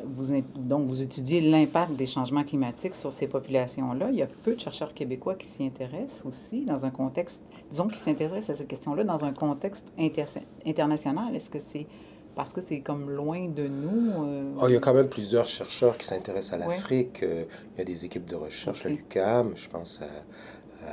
vous, 0.07 0.33
donc, 0.57 0.85
vous 0.85 1.03
étudiez 1.03 1.43
l'impact 1.43 1.93
des 1.97 2.07
changements 2.07 2.45
climatiques 2.45 2.95
sur 2.95 3.13
ces 3.13 3.27
populations-là. 3.27 4.09
Il 4.13 4.17
y 4.17 4.23
a 4.23 4.27
peu 4.45 4.55
de 4.55 4.61
chercheurs 4.61 4.95
québécois 4.95 5.35
qui 5.35 5.47
s'y 5.47 5.63
intéressent 5.63 6.25
aussi 6.25 6.65
dans 6.65 6.87
un 6.87 6.91
contexte, 6.91 7.43
disons, 7.71 7.89
qui 7.89 7.99
s'intéressent 7.99 8.49
à 8.49 8.55
cette 8.55 8.69
question-là 8.69 9.05
dans 9.05 9.27
un 9.27 9.35
contexte 9.35 9.85
inter- 9.99 10.25
international. 10.67 11.37
Est-ce 11.37 11.51
que 11.51 11.59
c'est 11.61 11.87
parce 12.35 12.53
que 12.55 12.61
c'est 12.63 12.81
comme 12.81 13.11
loin 13.11 13.49
de 13.49 13.67
nous? 13.67 14.25
euh, 14.25 14.55
Ah, 14.61 14.67
il 14.69 14.73
y 14.73 14.77
a 14.77 14.81
quand 14.81 14.95
même 14.95 15.09
plusieurs 15.09 15.45
chercheurs 15.45 15.99
qui 15.99 16.07
s'intéressent 16.07 16.55
à 16.55 16.59
l'Afrique. 16.65 17.19
Il 17.23 17.79
y 17.79 17.81
a 17.83 17.85
des 17.85 18.05
équipes 18.07 18.27
de 18.27 18.37
recherche 18.37 18.87
à 18.87 18.89
Ok. 18.89 18.95
l'UQAM. 18.97 19.53
Je 19.57 19.69
pense 19.69 20.01
à, 20.01 20.07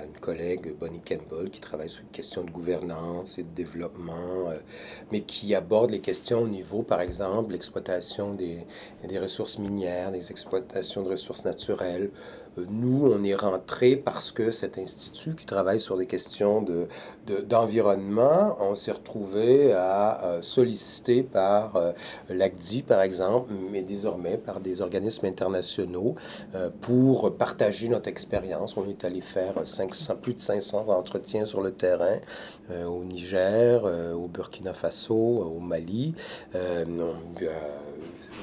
une 0.04 0.20
collègue, 0.20 0.76
Bonnie 0.80 1.02
Campbell, 1.02 1.50
qui 1.50 1.60
travaille 1.60 1.90
sur 1.90 2.04
les 2.04 2.10
questions 2.10 2.44
de 2.44 2.52
gouvernance 2.52 3.38
et 3.38 3.44
de 3.44 3.50
développement, 3.50 4.50
euh, 4.50 4.58
mais 5.12 5.22
qui 5.22 5.56
aborde 5.56 5.92
les 5.92 6.02
questions 6.02 6.42
au 6.42 6.48
niveau, 6.48 6.84
par 6.84 7.02
exemple, 7.02 7.54
l'exploitation 7.54 8.34
des, 8.34 8.66
des 9.08 9.20
ressources 9.20 9.60
minières, 9.60 10.12
des 10.12 10.32
exploitations 10.32 11.04
de 11.04 11.10
ressources 11.10 11.46
naturelles. 11.46 12.12
Nous, 12.58 13.12
on 13.12 13.22
est 13.26 13.36
rentré 13.36 13.98
parce 13.98 14.32
que 14.32 14.50
cet 14.52 14.78
institut 14.78 15.36
qui 15.36 15.46
travaille 15.46 15.80
sur 15.82 15.98
des 15.98 16.06
questions 16.06 16.62
de, 16.62 16.88
de- 17.28 17.42
d'environnement, 17.42 18.56
on 18.62 18.76
s'est 18.76 18.94
retrouvé 18.94 19.74
à 19.74 20.24
euh, 20.24 20.42
solliciter 20.42 21.22
par 21.24 21.76
euh, 21.76 21.92
l'ACDI, 22.30 22.84
par 22.84 23.02
exemple, 23.02 23.52
mais 23.72 23.82
désormais 23.82 24.38
par 24.38 24.62
des 24.62 24.80
organismes 24.80 25.26
internationaux 25.26 26.16
euh, 26.56 26.70
pour 26.82 27.36
partager 27.36 27.90
notre 27.90 28.08
expérience. 28.08 28.78
On 28.78 28.88
est 28.88 29.04
allé 29.04 29.20
faire 29.20 29.56
500, 29.66 30.16
plus 30.22 30.34
de 30.34 30.40
500 30.40 30.86
entretiens 30.88 31.46
sur 31.46 31.62
le 31.62 31.72
terrain 31.72 32.20
au 32.88 33.04
Niger, 33.04 33.84
au 34.16 34.28
Burkina 34.28 34.74
Faso, 34.74 35.14
au 35.16 35.60
Mali. 35.60 36.14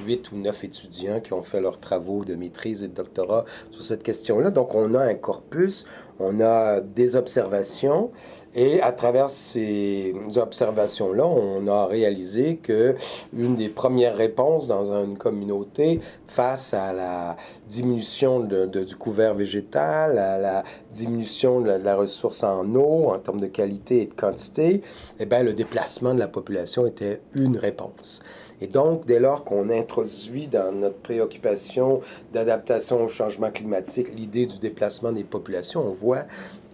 Huit 0.05 0.31
ou 0.31 0.37
neuf 0.37 0.63
étudiants 0.63 1.19
qui 1.19 1.33
ont 1.33 1.43
fait 1.43 1.61
leurs 1.61 1.79
travaux 1.79 2.23
de 2.23 2.35
maîtrise 2.35 2.83
et 2.83 2.87
de 2.87 2.93
doctorat 2.93 3.45
sur 3.71 3.83
cette 3.83 4.03
question-là. 4.03 4.51
Donc, 4.51 4.75
on 4.75 4.93
a 4.93 5.01
un 5.01 5.15
corpus, 5.15 5.85
on 6.19 6.39
a 6.39 6.81
des 6.81 7.15
observations, 7.15 8.11
et 8.55 8.81
à 8.81 8.91
travers 8.91 9.31
ces 9.31 10.13
observations-là, 10.35 11.25
on 11.25 11.67
a 11.67 11.87
réalisé 11.87 12.57
que 12.57 12.95
une 13.35 13.55
des 13.55 13.69
premières 13.69 14.15
réponses 14.15 14.67
dans 14.67 14.91
une 14.91 15.17
communauté 15.17 15.99
face 16.27 16.75
à 16.75 16.93
la 16.93 17.35
diminution 17.67 18.41
du 18.41 18.95
couvert 18.95 19.33
végétal, 19.33 20.19
à 20.19 20.37
la 20.37 20.63
diminution 20.91 21.61
de 21.61 21.67
la, 21.67 21.79
de 21.79 21.83
la 21.83 21.95
ressource 21.95 22.43
en 22.43 22.75
eau 22.75 23.09
en 23.09 23.17
termes 23.17 23.41
de 23.41 23.47
qualité 23.47 24.03
et 24.03 24.05
de 24.05 24.13
quantité, 24.13 24.81
eh 25.19 25.25
bien, 25.25 25.41
le 25.41 25.53
déplacement 25.53 26.13
de 26.13 26.19
la 26.19 26.27
population 26.27 26.85
était 26.85 27.21
une 27.33 27.57
réponse. 27.57 28.21
Et 28.63 28.67
donc, 28.67 29.05
dès 29.05 29.19
lors 29.19 29.43
qu'on 29.43 29.69
introduit 29.69 30.47
dans 30.47 30.71
notre 30.71 30.95
préoccupation 30.95 31.99
d'adaptation 32.31 33.03
au 33.03 33.09
changement 33.09 33.51
climatique 33.51 34.07
l'idée 34.15 34.45
du 34.45 34.57
déplacement 34.57 35.11
des 35.11 35.25
populations, 35.25 35.85
on 35.85 35.91
voit 35.91 36.23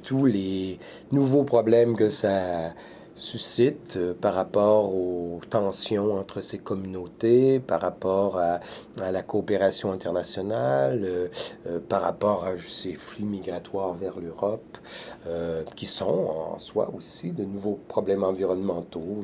tous 0.04 0.28
les 0.28 0.78
nouveaux 1.12 1.43
problèmes 1.43 1.95
que 1.95 2.12
ça 2.12 2.75
suscite 3.20 3.98
euh, 3.98 4.14
par 4.14 4.34
rapport 4.34 4.96
aux 4.96 5.42
tensions 5.50 6.18
entre 6.18 6.42
ces 6.42 6.58
communautés, 6.58 7.60
par 7.60 7.82
rapport 7.82 8.38
à, 8.38 8.60
la 8.98 9.22
coopération 9.22 9.92
internationale, 9.92 11.02
euh, 11.04 11.28
euh, 11.68 11.80
par 11.80 12.02
rapport 12.02 12.46
à 12.46 12.56
ces 12.58 12.96
flux 12.96 13.26
migratoires 13.26 13.94
vers 13.94 14.20
l'Europe, 14.20 14.78
qui 15.76 15.86
sont 15.86 16.54
en 16.54 16.58
soi 16.58 16.92
aussi 16.96 17.34
de 17.34 17.44
nouveaux 17.44 17.78
problèmes 17.88 18.24
environnementaux, 18.24 19.24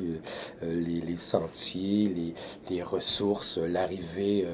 les, 0.62 1.16
sentiers, 1.16 2.12
les, 2.14 2.34
les 2.70 2.82
ressources, 2.82 3.58
l'arrivée 3.58 4.46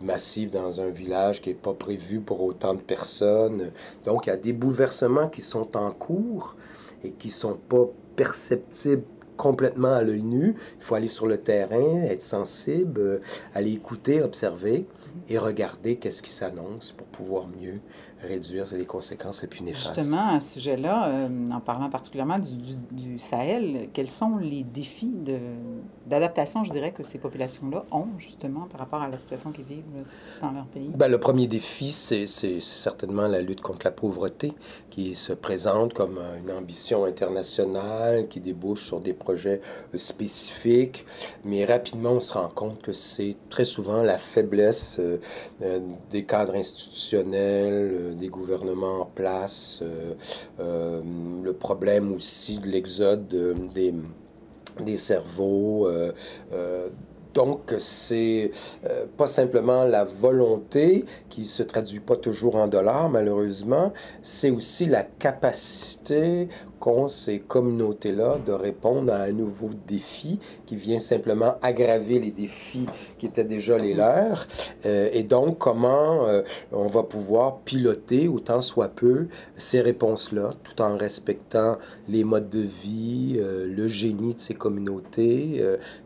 massive 0.00 0.52
dans 0.52 0.80
un 0.80 0.90
village 0.90 1.40
qui 1.40 1.48
n'est 1.48 1.54
pas 1.54 1.72
prévu 1.72 2.20
pour 2.20 2.42
autant 2.42 2.74
de 2.74 2.80
personnes. 2.80 3.72
Donc, 4.04 4.26
il 4.26 4.28
y 4.28 4.32
a 4.32 4.36
des 4.36 4.52
bouleversements 4.52 5.28
qui 5.28 5.40
sont 5.40 5.76
en 5.76 5.90
cours 5.90 6.54
et 7.02 7.12
qui 7.12 7.30
sont 7.30 7.56
pas 7.56 7.86
perceptibles 8.16 9.04
complètement 9.36 9.94
à 9.94 10.02
l'œil 10.02 10.22
nu. 10.22 10.54
Il 10.78 10.84
faut 10.84 10.94
aller 10.94 11.08
sur 11.08 11.26
le 11.26 11.38
terrain, 11.38 12.02
être 12.02 12.20
sensible, 12.20 13.00
euh, 13.00 13.20
aller 13.54 13.72
écouter, 13.72 14.22
observer 14.22 14.86
et 15.28 15.38
regarder 15.38 15.96
qu'est-ce 15.96 16.22
qui 16.22 16.32
s'annonce 16.32 16.92
pouvoir 17.20 17.46
mieux 17.48 17.80
réduire 18.22 18.66
les 18.72 18.86
conséquences 18.86 19.42
les 19.42 19.48
plus 19.48 19.62
néfastes. 19.62 19.94
Justement, 19.94 20.36
à 20.36 20.40
ce 20.40 20.54
sujet-là, 20.54 21.08
euh, 21.08 21.28
en 21.52 21.60
parlant 21.60 21.88
particulièrement 21.90 22.38
du, 22.38 22.56
du- 22.56 22.76
du 22.90 23.18
Sahel, 23.18 23.88
quels 23.92 24.08
sont 24.08 24.36
les 24.38 24.62
défis 24.62 25.12
d'adaptation, 26.06 26.64
je 26.64 26.70
dirais, 26.70 26.92
que 26.92 27.02
ces 27.02 27.18
populations-là 27.18 27.84
ont, 27.92 28.08
justement, 28.18 28.66
par 28.70 28.80
rapport 28.80 29.02
à 29.02 29.08
la 29.08 29.18
situation 29.18 29.52
qu'ils 29.52 29.64
vivent 29.64 29.84
dans 30.40 30.52
leur 30.52 30.66
pays? 30.66 30.90
Ben, 30.94 31.08
le 31.08 31.18
premier 31.18 31.46
défi, 31.46 31.92
c'est 31.92 32.26
certainement 32.26 33.28
la 33.28 33.42
lutte 33.42 33.60
contre 33.60 33.84
la 33.84 33.90
pauvreté 33.92 34.52
qui 34.90 35.14
se 35.14 35.32
présente 35.32 35.92
comme 35.94 36.18
une 36.42 36.50
ambition 36.52 37.04
internationale, 37.04 38.28
qui 38.28 38.40
débouche 38.40 38.86
sur 38.86 39.00
des 39.00 39.12
projets 39.14 39.60
euh, 39.94 39.98
spécifiques, 39.98 41.04
mais 41.44 41.64
rapidement 41.64 42.12
on 42.12 42.20
se 42.20 42.32
rend 42.32 42.48
compte 42.48 42.80
que 42.82 42.92
c'est 42.92 43.36
très 43.50 43.64
souvent 43.64 44.02
la 44.02 44.18
faiblesse 44.18 44.96
euh, 44.98 45.18
euh, 45.62 45.80
des 46.10 46.24
cadres 46.24 46.54
institutionnels, 46.54 47.09
euh, 47.14 48.14
des 48.14 48.28
gouvernements 48.28 49.02
en 49.02 49.06
place, 49.06 49.80
euh, 49.82 50.14
euh, 50.60 51.00
le 51.42 51.52
problème 51.52 52.12
aussi 52.12 52.58
de 52.58 52.68
l'exode 52.68 53.28
des 54.80 54.96
cerveaux. 54.96 55.88
Donc, 57.34 57.74
c'est 57.78 58.50
euh, 58.84 59.06
pas 59.16 59.28
simplement 59.28 59.84
la 59.84 60.04
volonté 60.04 61.04
qui 61.28 61.44
se 61.44 61.62
traduit 61.62 62.00
pas 62.00 62.16
toujours 62.16 62.56
en 62.56 62.66
dollars, 62.66 63.08
malheureusement, 63.08 63.92
c'est 64.22 64.50
aussi 64.50 64.86
la 64.86 65.02
capacité 65.02 66.48
qu'ont 66.80 67.08
ces 67.08 67.38
communautés-là 67.38 68.38
de 68.44 68.52
répondre 68.52 69.12
à 69.12 69.22
un 69.22 69.32
nouveau 69.32 69.70
défi 69.86 70.40
qui 70.66 70.76
vient 70.76 70.98
simplement 70.98 71.54
aggraver 71.62 72.18
les 72.18 72.30
défis 72.30 72.86
qui 73.18 73.26
étaient 73.26 73.44
déjà 73.44 73.78
les 73.78 73.94
leurs. 73.94 74.48
Euh, 74.86 75.10
et 75.12 75.22
donc, 75.22 75.58
comment 75.58 76.26
euh, 76.26 76.42
on 76.72 76.88
va 76.88 77.02
pouvoir 77.02 77.58
piloter 77.60 78.28
autant 78.28 78.62
soit 78.62 78.88
peu 78.88 79.28
ces 79.56 79.82
réponses-là, 79.82 80.54
tout 80.64 80.80
en 80.80 80.96
respectant 80.96 81.76
les 82.08 82.24
modes 82.24 82.48
de 82.48 82.60
vie, 82.60 83.36
euh, 83.36 83.66
le 83.66 83.86
génie 83.86 84.34
de 84.34 84.40
ces 84.40 84.54
communautés, 84.54 85.62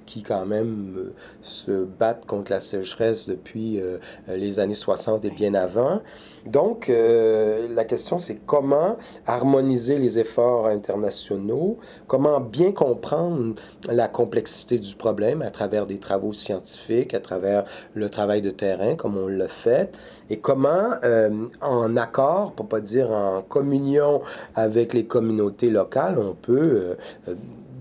qui 0.07 0.23
quand 0.23 0.47
même 0.47 0.95
euh, 0.97 1.15
se 1.43 1.85
battent 1.85 2.27
contre 2.27 2.51
la 2.51 2.61
sécheresse 2.61 3.29
depuis 3.29 3.81
euh, 3.81 3.99
les 4.29 4.59
années 4.59 4.75
60 4.75 5.25
et 5.25 5.31
bien 5.31 5.55
avant. 5.55 6.01
Donc, 6.47 6.91
euh, 6.91 7.69
la 7.75 7.85
question, 7.85 8.19
c'est 8.19 8.37
comment 8.47 8.97
harmoniser 9.27 9.99
les 9.99 10.19
efforts 10.19 10.67
internationaux, 10.67 11.79
comment 12.07 12.41
bien 12.41 12.73
comprendre 12.73 13.55
la 13.89 14.09
complexité 14.09 14.79
du 14.79 14.95
problème 14.95 15.41
à 15.41 15.51
travers 15.51 15.87
des 15.87 15.99
travaux 15.99 16.33
scientifiques, 16.33 17.15
à 17.15 17.21
travers 17.21 17.65
le 17.95 18.11
travail 18.11 18.43
de 18.43 18.51
terrain, 18.51 18.95
comme 18.95 19.17
on 19.17 19.27
l'a 19.27 19.49
fait, 19.49 19.93
et 20.29 20.39
comment, 20.39 20.91
euh, 21.05 21.47
en 21.63 21.97
accord, 21.97 22.53
pour 22.53 22.69
pas 22.69 22.81
dire 22.81 23.11
en 23.11 23.41
communion 23.43 24.21
avec 24.55 24.93
les 24.93 25.07
communautés 25.07 25.71
locales, 25.71 26.19
on 26.19 26.35
peut 26.35 26.97
euh, 27.29 27.35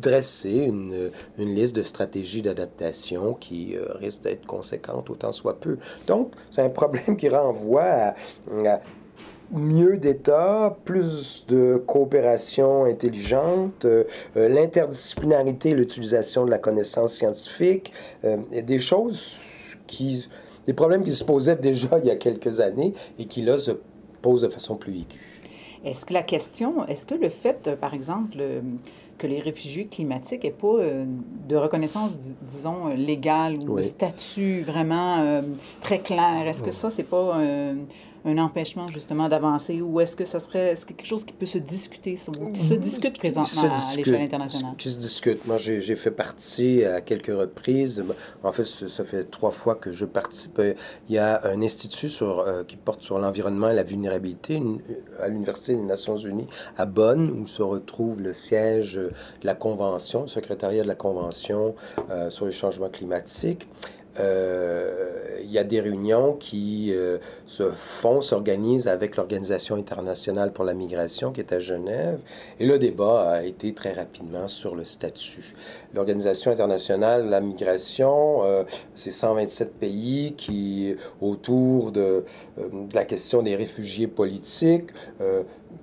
dresser 0.04 0.52
une, 0.52 1.10
une 1.38 1.56
liste 1.56 1.76
de 1.76 1.84
stratégies 1.84 2.42
d'adaptation 2.42 3.34
qui 3.34 3.76
euh, 3.76 3.86
risque 3.96 4.24
d'être 4.24 4.46
conséquente 4.46 5.10
autant 5.10 5.32
soit 5.32 5.60
peu. 5.60 5.78
Donc, 6.08 6.34
c'est 6.52 6.62
un 6.62 6.70
problème 6.70 7.18
qui 7.18 7.30
renvoie 7.30 7.82
à, 7.82 8.16
mieux 9.54 9.98
d'État, 9.98 10.76
plus 10.84 11.46
de 11.48 11.78
coopération 11.78 12.86
intelligente, 12.86 13.86
euh, 13.86 14.04
euh, 14.36 14.50
l'interdisciplinarité 14.50 15.76
l'utilisation 15.76 16.46
de 16.46 16.52
la 16.52 16.58
connaissance 16.58 17.14
scientifique, 17.14 17.92
euh, 18.26 18.38
des 18.52 18.80
choses 18.80 19.38
qui... 19.88 20.28
des 20.66 20.74
problèmes 20.74 21.04
qui 21.04 21.16
se 21.16 21.24
posaient 21.24 21.56
déjà 21.56 21.98
il 22.00 22.06
y 22.06 22.12
a 22.12 22.16
quelques 22.16 22.60
années 22.60 22.94
et 23.20 23.26
qui 23.26 23.42
là 23.44 23.58
se 23.60 23.72
posent 24.22 24.42
de 24.42 24.50
façon 24.50 24.76
plus 24.76 24.94
aiguë. 24.94 25.20
Est-ce 25.86 26.06
que 26.06 26.14
la 26.14 26.24
question, 26.24 26.88
est-ce 26.88 27.06
que 27.06 27.16
le 27.16 27.28
fait, 27.28 27.76
par 27.76 27.94
exemple, 27.94 28.38
que 29.24 29.28
les 29.28 29.40
réfugiés 29.40 29.86
climatiques 29.86 30.44
n'aient 30.44 30.52
pas 30.52 30.68
euh, 30.80 31.06
de 31.48 31.56
reconnaissance, 31.56 32.18
dis- 32.18 32.36
disons, 32.42 32.90
euh, 32.90 32.96
légale 32.96 33.58
ou 33.58 33.78
de 33.78 33.84
statut 33.84 34.62
vraiment 34.64 35.20
euh, 35.20 35.42
très 35.80 36.00
clair. 36.00 36.46
Est-ce 36.46 36.62
que 36.62 36.72
ça, 36.74 36.90
c'est 36.90 37.04
pas 37.04 37.38
un 38.26 38.38
empêchement 38.38 38.88
justement 38.88 39.28
d'avancer 39.28 39.82
ou 39.82 40.00
est-ce 40.00 40.16
que 40.16 40.24
ça 40.26 40.40
serait 40.40 40.72
est-ce 40.72 40.86
que 40.86 40.94
quelque 40.94 41.06
chose 41.08 41.26
qui 41.26 41.34
peut 41.34 41.46
se 41.46 41.58
discuter, 41.58 42.14
qui 42.54 42.60
se 42.62 42.74
discute 42.74 43.18
présentement 43.18 43.76
se 43.76 43.94
à 43.94 43.96
l'échelle 43.98 44.22
internationale? 44.22 44.76
Qui 44.78 44.92
se 44.92 45.00
discute. 45.00 45.46
Moi, 45.46 45.58
j'ai 45.58 45.96
fait 45.96 46.12
partie 46.12 46.86
à 46.86 47.02
quelques 47.02 47.28
reprises. 47.38 48.04
En 48.44 48.52
fait, 48.52 48.64
ça 48.66 48.88
ça 48.88 49.04
fait 49.04 49.26
trois 49.30 49.52
fois 49.52 49.76
que 49.76 49.92
je 49.92 50.06
participe. 50.06 50.62
Il 51.10 51.16
y 51.16 51.18
a 51.18 51.42
un 51.46 51.62
institut 51.62 52.10
sur, 52.10 52.40
euh, 52.40 52.64
qui 52.64 52.78
porte 52.78 53.02
sur 53.02 53.20
l'environnement 53.20 53.70
et 53.70 53.74
la 53.76 53.84
vulnérabilité 53.84 54.56
une- 54.56 54.82
à 55.20 55.28
l'Université 55.28 55.76
des 55.76 55.82
Nations 55.82 56.16
Unies 56.16 56.48
à 56.78 56.86
Bonn, 56.86 57.30
où 57.30 57.46
se 57.48 57.62
retrouve 57.62 58.22
le 58.22 58.34
siège 58.34 58.94
de 58.96 59.12
la 59.44 59.56
Convention, 59.56 60.22
le 60.22 60.28
secrétariat 60.28 60.84
de 60.84 60.88
la 60.88 60.96
Convention 60.96 61.76
euh, 62.10 62.30
sur 62.30 62.46
les 62.46 62.52
changements 62.52 62.90
climatiques. 62.90 63.68
Euh, 64.20 65.33
il 65.44 65.52
y 65.52 65.58
a 65.58 65.64
des 65.64 65.82
réunions 65.82 66.34
qui 66.34 66.94
euh, 66.94 67.18
se 67.46 67.72
font, 67.72 68.22
s'organisent 68.22 68.88
avec 68.88 69.16
l'Organisation 69.16 69.76
internationale 69.76 70.54
pour 70.54 70.64
la 70.66 70.74
migration 70.74 71.32
qui 71.32 71.42
est 71.42 71.54
à 71.54 71.60
Genève. 71.60 72.20
Et 72.60 72.66
le 72.66 72.80
débat 72.80 73.32
a 73.32 73.44
été 73.44 73.74
très 73.74 73.94
rapidement 73.94 74.48
sur 74.48 74.76
le 74.76 74.86
statut. 74.86 75.54
L'Organisation 75.94 76.52
internationale 76.52 77.26
de 77.26 77.30
la 77.30 77.42
migration, 77.42 78.44
euh, 78.44 78.64
c'est 78.96 79.12
127 79.12 79.74
pays 79.76 80.34
qui, 80.38 80.96
autour 81.22 81.92
de, 81.92 82.26
euh, 82.58 82.70
de 82.72 82.96
la 82.96 83.06
question 83.06 83.42
des 83.42 83.56
réfugiés 83.56 84.08
politiques, 84.08 84.92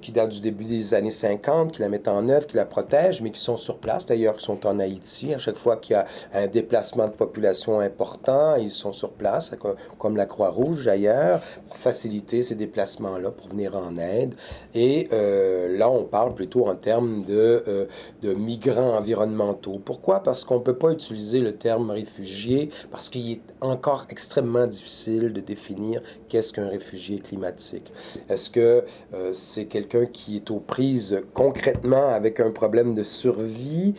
qui 0.00 0.12
date 0.12 0.30
du 0.30 0.40
début 0.40 0.64
des 0.64 0.94
années 0.94 1.10
50, 1.10 1.72
qui 1.72 1.80
la 1.80 1.88
mettent 1.88 2.08
en 2.08 2.28
œuvre, 2.28 2.46
qui 2.46 2.56
la 2.56 2.64
protègent, 2.64 3.20
mais 3.20 3.30
qui 3.30 3.40
sont 3.40 3.56
sur 3.56 3.78
place, 3.78 4.06
d'ailleurs, 4.06 4.36
qui 4.36 4.44
sont 4.44 4.66
en 4.66 4.78
Haïti. 4.78 5.34
À 5.34 5.38
chaque 5.38 5.58
fois 5.58 5.76
qu'il 5.76 5.94
y 5.94 5.96
a 5.96 6.06
un 6.32 6.46
déplacement 6.46 7.06
de 7.06 7.12
population 7.12 7.80
important, 7.80 8.56
ils 8.56 8.70
sont 8.70 8.92
sur 8.92 9.12
place, 9.12 9.49
co- 9.56 9.76
comme 9.98 10.16
la 10.16 10.26
Croix-Rouge 10.26 10.84
d'ailleurs, 10.84 11.40
pour 11.68 11.76
faciliter 11.76 12.42
ces 12.42 12.54
déplacements-là, 12.54 13.30
pour 13.30 13.48
venir 13.48 13.76
en 13.76 13.96
aide. 13.96 14.34
Et 14.74 15.08
euh, 15.12 15.76
là, 15.76 15.90
on 15.90 16.04
parle 16.04 16.34
plutôt 16.34 16.66
en 16.66 16.74
termes 16.74 17.22
de, 17.24 17.62
euh, 17.66 17.86
de 18.22 18.34
migrants 18.34 18.96
environnementaux. 18.96 19.80
Pourquoi? 19.84 20.22
Parce 20.22 20.44
qu'on 20.44 20.56
ne 20.56 20.64
peut 20.64 20.76
pas 20.76 20.90
utiliser 20.90 21.40
le 21.40 21.52
terme 21.52 21.90
réfugié, 21.90 22.70
parce 22.90 23.08
qu'il 23.08 23.32
est 23.32 23.40
encore 23.60 24.06
extrêmement 24.10 24.66
difficile 24.66 25.32
de 25.32 25.40
définir 25.40 26.00
qu'est-ce 26.28 26.52
qu'un 26.52 26.68
réfugié 26.68 27.18
climatique. 27.18 27.92
Est-ce 28.28 28.50
que 28.50 28.84
euh, 29.14 29.32
c'est 29.32 29.66
quelqu'un 29.66 30.06
qui 30.06 30.36
est 30.36 30.50
aux 30.50 30.60
prises 30.60 31.22
concrètement 31.34 32.08
avec 32.08 32.40
un 32.40 32.50
problème 32.50 32.94
de 32.94 33.02
survie? 33.02 33.94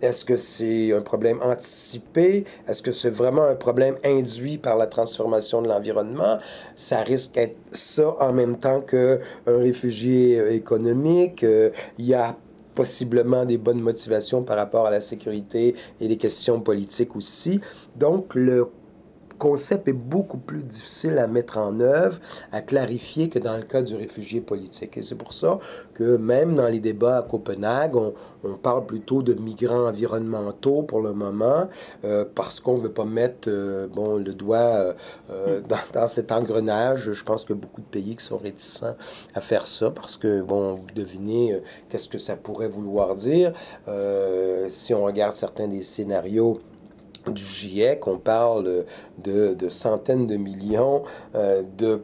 Est-ce 0.00 0.24
que 0.24 0.36
c'est 0.36 0.92
un 0.92 1.02
problème 1.02 1.40
anticipé? 1.42 2.44
Est-ce 2.68 2.82
que 2.82 2.92
c'est 2.92 3.10
vraiment 3.10 3.44
un 3.44 3.54
problème 3.54 3.96
induit 4.04 4.58
par 4.58 4.76
la 4.76 4.85
transformation 4.86 5.62
de 5.62 5.68
l'environnement? 5.68 6.38
Ça 6.74 7.02
risque 7.02 7.34
d'être 7.34 7.56
ça 7.72 8.16
en 8.20 8.32
même 8.32 8.58
temps 8.58 8.80
qu'un 8.80 9.18
réfugié 9.46 10.40
euh, 10.40 10.52
économique. 10.52 11.44
Euh, 11.44 11.70
Il 11.98 12.06
y 12.06 12.14
a 12.14 12.36
possiblement 12.74 13.44
des 13.44 13.58
bonnes 13.58 13.80
motivations 13.80 14.42
par 14.42 14.56
rapport 14.56 14.86
à 14.86 14.90
la 14.90 15.00
sécurité 15.00 15.74
et 16.00 16.08
les 16.08 16.16
questions 16.16 16.60
politiques 16.60 17.16
aussi. 17.16 17.60
Donc, 17.96 18.34
le 18.34 18.68
concept 19.38 19.88
est 19.88 19.92
beaucoup 19.92 20.38
plus 20.38 20.62
difficile 20.62 21.18
à 21.18 21.26
mettre 21.26 21.58
en 21.58 21.80
œuvre, 21.80 22.18
à 22.52 22.60
clarifier 22.62 23.28
que 23.28 23.38
dans 23.38 23.56
le 23.56 23.62
cas 23.62 23.82
du 23.82 23.94
réfugié 23.94 24.40
politique. 24.40 24.96
Et 24.96 25.02
c'est 25.02 25.14
pour 25.14 25.32
ça 25.32 25.58
que 25.94 26.16
même 26.16 26.56
dans 26.56 26.68
les 26.68 26.80
débats 26.80 27.18
à 27.18 27.22
Copenhague, 27.22 27.96
on, 27.96 28.14
on 28.44 28.54
parle 28.54 28.86
plutôt 28.86 29.22
de 29.22 29.34
migrants 29.34 29.86
environnementaux 29.86 30.82
pour 30.82 31.00
le 31.00 31.12
moment, 31.12 31.68
euh, 32.04 32.24
parce 32.34 32.60
qu'on 32.60 32.78
ne 32.78 32.82
veut 32.82 32.92
pas 32.92 33.04
mettre 33.04 33.48
euh, 33.48 33.86
bon, 33.86 34.16
le 34.16 34.34
doigt 34.34 34.56
euh, 34.58 34.92
euh, 35.30 35.60
dans, 35.68 35.76
dans 35.92 36.06
cet 36.06 36.32
engrenage. 36.32 37.12
Je 37.12 37.24
pense 37.24 37.44
que 37.44 37.52
beaucoup 37.52 37.80
de 37.80 37.86
pays 37.86 38.16
qui 38.16 38.24
sont 38.24 38.38
réticents 38.38 38.96
à 39.34 39.40
faire 39.40 39.66
ça, 39.66 39.90
parce 39.90 40.16
que, 40.16 40.42
bon, 40.42 40.74
vous 40.74 40.94
devinez 40.94 41.60
qu'est-ce 41.88 42.08
que 42.08 42.18
ça 42.18 42.36
pourrait 42.36 42.68
vouloir 42.68 43.14
dire. 43.14 43.52
Si 44.68 44.94
on 44.94 45.04
regarde 45.04 45.34
certains 45.34 45.68
des 45.68 45.82
scénarios 45.82 46.60
du 47.32 47.44
GIEC, 47.44 48.06
on 48.06 48.18
parle 48.18 48.84
de, 49.18 49.54
de 49.54 49.68
centaines 49.68 50.26
de 50.26 50.36
millions 50.36 51.02
euh, 51.34 51.62
de 51.76 52.02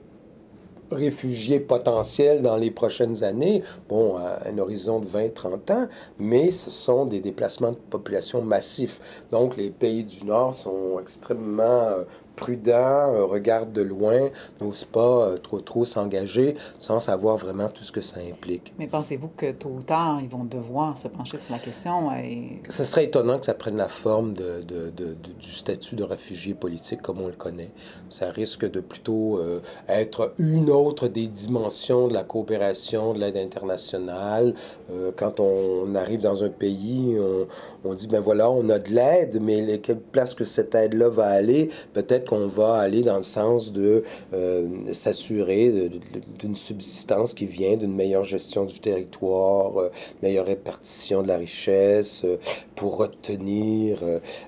réfugiés 0.90 1.58
potentiels 1.58 2.42
dans 2.42 2.56
les 2.56 2.70
prochaines 2.70 3.24
années, 3.24 3.62
bon, 3.88 4.16
à 4.16 4.46
un 4.46 4.58
horizon 4.58 5.00
de 5.00 5.06
20-30 5.06 5.72
ans, 5.72 5.88
mais 6.18 6.50
ce 6.50 6.70
sont 6.70 7.06
des 7.06 7.20
déplacements 7.20 7.70
de 7.70 7.76
population 7.76 8.42
massifs. 8.42 9.00
Donc, 9.30 9.56
les 9.56 9.70
pays 9.70 10.04
du 10.04 10.26
Nord 10.26 10.54
sont 10.54 10.98
extrêmement 11.00 11.88
prudents, 12.36 13.12
euh, 13.14 13.24
regardent 13.24 13.72
de 13.72 13.82
loin, 13.82 14.30
n'osent 14.60 14.84
pas 14.84 15.00
euh, 15.28 15.36
trop 15.36 15.60
trop 15.60 15.84
s'engager 15.84 16.54
sans 16.78 17.00
savoir 17.00 17.36
vraiment 17.36 17.68
tout 17.68 17.84
ce 17.84 17.92
que 17.92 18.00
ça 18.00 18.18
implique. 18.20 18.72
Mais 18.78 18.86
pensez-vous 18.86 19.28
que 19.36 19.52
tôt 19.52 19.70
ou 19.78 19.82
tard, 19.82 20.20
ils 20.22 20.28
vont 20.28 20.44
devoir 20.44 20.96
se 20.98 21.08
pencher 21.08 21.38
sur 21.38 21.52
la 21.52 21.58
question 21.58 22.12
et 22.16 22.60
Ce 22.68 22.84
serait 22.84 23.04
étonnant 23.04 23.38
que 23.38 23.46
ça 23.46 23.54
prenne 23.54 23.76
la 23.76 23.88
forme 23.88 24.34
de, 24.34 24.62
de- 24.62 24.90
de- 24.90 25.16
du 25.40 25.50
statut 25.52 25.94
de 25.96 26.04
réfugié 26.04 26.54
politique 26.54 27.02
comme 27.02 27.20
on 27.20 27.26
le 27.26 27.34
connaît. 27.34 27.70
Ça 28.10 28.30
risque 28.30 28.70
de 28.70 28.80
plutôt 28.80 29.38
euh, 29.38 29.60
être 29.88 30.34
une 30.38 30.70
autre 30.70 31.08
des 31.08 31.26
dimensions 31.28 32.08
de 32.08 32.14
la 32.14 32.24
coopération, 32.24 33.14
de 33.14 33.18
l'aide 33.20 33.36
internationale. 33.36 34.54
Euh, 34.90 35.10
quand 35.16 35.40
on 35.40 35.94
arrive 35.94 36.20
dans 36.20 36.42
un 36.44 36.48
pays, 36.48 37.16
on, 37.18 37.46
on 37.88 37.94
dit, 37.94 38.06
ben 38.06 38.20
voilà, 38.20 38.50
on 38.50 38.68
a 38.68 38.78
de 38.78 38.90
l'aide, 38.90 39.40
mais 39.42 39.78
quelle 39.78 40.00
place 40.00 40.34
que 40.34 40.44
cette 40.44 40.74
aide-là 40.74 41.08
va 41.08 41.26
aller, 41.26 41.70
peut-être 41.92 42.21
qu'on 42.22 42.46
va 42.46 42.74
aller 42.74 43.02
dans 43.02 43.16
le 43.16 43.22
sens 43.22 43.72
de 43.72 44.04
euh, 44.32 44.92
s'assurer 44.92 45.90
d'une 46.38 46.54
subsistance 46.54 47.34
qui 47.34 47.46
vient 47.46 47.76
d'une 47.76 47.94
meilleure 47.94 48.24
gestion 48.24 48.64
du 48.64 48.80
territoire, 48.80 49.76
euh, 49.78 49.90
meilleure 50.22 50.46
répartition 50.46 51.22
de 51.22 51.28
la 51.28 51.36
richesse, 51.36 52.22
euh, 52.24 52.38
pour 52.74 52.96
retenir 52.96 54.02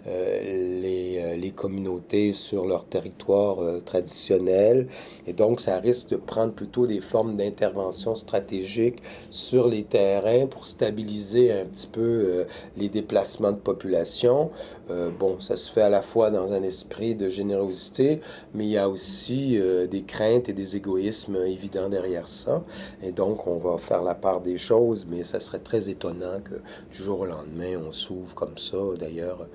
les, 0.06 1.36
les 1.36 1.50
communautés 1.50 2.32
sur 2.32 2.66
leur 2.66 2.84
territoire 2.84 3.58
traditionnel. 3.84 4.88
Et 5.28 5.32
donc, 5.32 5.60
ça 5.60 5.78
risque 5.78 6.08
de 6.08 6.16
prendre 6.16 6.52
plutôt 6.52 6.86
des 6.86 7.00
formes 7.00 7.36
d'intervention 7.36 8.16
stratégique 8.16 8.96
sur 9.30 9.68
les 9.68 9.84
terrains 9.84 10.46
pour 10.46 10.66
stabiliser 10.66 11.52
un 11.52 11.64
petit 11.64 11.86
peu 11.86 12.44
les 12.76 12.88
déplacements 12.88 13.52
de 13.52 13.58
population. 13.58 14.50
Euh, 14.90 15.10
bon, 15.10 15.40
ça 15.40 15.56
se 15.56 15.70
fait 15.70 15.80
à 15.82 15.88
la 15.88 16.02
fois 16.02 16.30
dans 16.30 16.52
un 16.52 16.62
esprit 16.62 17.14
de 17.14 17.28
générosité, 17.28 18.20
mais 18.52 18.64
il 18.66 18.70
y 18.70 18.78
a 18.78 18.88
aussi 18.88 19.58
euh, 19.58 19.86
des 19.86 20.02
craintes 20.02 20.48
et 20.48 20.52
des 20.52 20.76
égoïsmes 20.76 21.36
évidents 21.36 21.88
derrière 21.88 22.28
ça. 22.28 22.62
Et 23.02 23.10
donc, 23.12 23.46
on 23.46 23.56
va 23.58 23.78
faire 23.78 24.02
la 24.02 24.14
part 24.14 24.40
des 24.42 24.58
choses, 24.58 25.06
mais 25.08 25.24
ça 25.24 25.40
serait 25.40 25.60
très 25.60 25.88
étonnant 25.88 26.40
que 26.42 26.56
du 26.92 26.98
jour 27.02 27.20
au 27.20 27.26
lendemain, 27.26 27.78
on 27.86 27.92
s'ouvre 27.92 28.34
comme 28.34 28.58
ça. 28.58 28.76
D'ailleurs, 28.98 29.48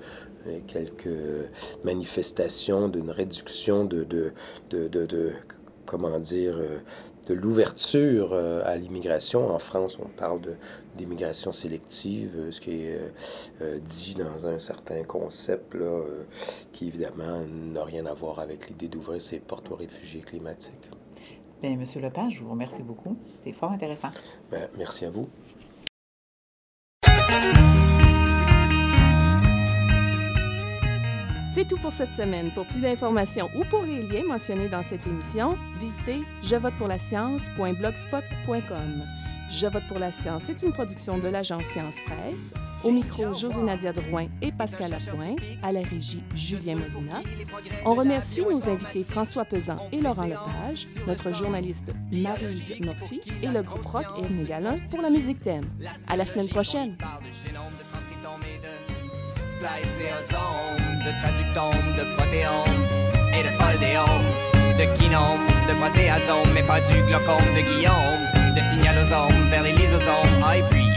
quelques 0.66 1.08
manifestations 1.84 2.88
d'une 2.88 3.10
réduction 3.10 3.84
de, 3.84 4.04
de, 4.04 4.32
de, 4.70 4.88
de- 4.88 5.06
de- 5.06 5.32
comment 5.86 6.18
dire, 6.18 6.56
euh, 6.58 6.78
de 7.26 7.34
l'ouverture 7.34 8.30
euh, 8.32 8.62
à 8.64 8.76
l'immigration. 8.76 9.50
En 9.50 9.58
France, 9.58 9.98
on 10.00 10.08
parle 10.08 10.40
d'immigration 10.96 11.52
sélective, 11.52 12.32
euh, 12.36 12.50
ce 12.50 12.60
qui 12.60 12.82
est 12.82 13.00
euh, 13.60 13.78
dit 13.78 14.14
dans 14.14 14.46
un 14.46 14.58
certain 14.58 15.02
concept 15.04 15.74
là, 15.74 15.84
euh, 15.84 16.24
qui 16.72 16.86
évidemment 16.88 17.44
n'a 17.46 17.84
rien 17.84 18.06
à 18.06 18.14
voir 18.14 18.38
avec 18.38 18.68
l'idée 18.68 18.88
d'ouvrir 18.88 19.20
ses 19.20 19.38
portes 19.38 19.70
aux 19.70 19.76
réfugiés 19.76 20.22
climatiques. 20.22 20.90
Bien, 21.62 21.76
Monsieur 21.76 22.00
Lepage, 22.00 22.34
je 22.34 22.42
vous 22.42 22.50
remercie 22.50 22.82
beaucoup. 22.82 23.16
C'est 23.44 23.52
fort 23.52 23.70
intéressant. 23.70 24.08
Ben, 24.50 24.68
merci 24.78 25.04
à 25.04 25.10
vous. 25.10 25.28
C'est 31.60 31.68
tout 31.68 31.76
pour 31.76 31.92
cette 31.92 32.14
semaine. 32.14 32.50
Pour 32.52 32.64
plus 32.64 32.80
d'informations 32.80 33.50
ou 33.54 33.64
pour 33.64 33.82
les 33.82 34.00
liens 34.00 34.24
mentionnés 34.26 34.70
dans 34.70 34.82
cette 34.82 35.06
émission, 35.06 35.58
visitez 35.78 36.22
jevotepourlascience.blogspot.com. 36.42 39.02
Je 39.50 39.66
vote 39.66 39.82
pour 39.86 39.98
la 39.98 40.10
science 40.10 40.48
est 40.48 40.62
une 40.62 40.72
production 40.72 41.18
de 41.18 41.28
l'agence 41.28 41.64
Science 41.64 41.96
Presse. 42.06 42.54
Au 42.82 42.90
micro, 42.90 43.34
José 43.34 43.60
Nadia 43.62 43.92
Drouin 43.92 44.28
et 44.40 44.52
Pascal 44.52 44.90
Lapointe. 44.90 45.38
À 45.62 45.70
la 45.70 45.82
régie, 45.82 46.22
Julien 46.34 46.76
Molina. 46.76 47.20
On 47.84 47.92
remercie 47.92 48.40
nos 48.40 48.66
invités 48.66 49.02
François 49.02 49.44
Pesan 49.44 49.76
et 49.92 50.00
Laurent 50.00 50.28
Lepage, 50.28 50.86
notre 51.06 51.34
journaliste 51.34 51.92
Marie 52.10 52.78
Murphy 52.80 53.20
et 53.42 53.48
le 53.48 53.60
groupe 53.60 53.84
rock 53.84 54.06
Erne 54.16 54.44
Galin 54.46 54.76
pour 54.90 55.02
la 55.02 55.10
musique 55.10 55.42
thème. 55.42 55.66
À 56.08 56.16
la 56.16 56.24
semaine 56.24 56.48
prochaine 56.48 56.96
de 61.04 61.12
traductome, 61.20 61.94
de 61.96 62.04
protéome 62.14 62.80
et 63.32 63.42
de 63.42 63.52
foldéome, 63.58 64.28
de 64.78 64.84
quinome, 64.96 65.46
de 65.68 65.74
protéasome, 65.74 66.50
mais 66.54 66.62
pas 66.62 66.80
du 66.80 67.02
glaucome 67.04 67.50
de 67.56 67.62
Guillaume, 67.62 68.22
de 68.54 68.60
signalosome 68.70 69.48
vers 69.50 69.62
les 69.62 69.72
lysosomes, 69.72 70.42
ah, 70.44 70.56
et 70.58 70.62
puis. 70.70 70.90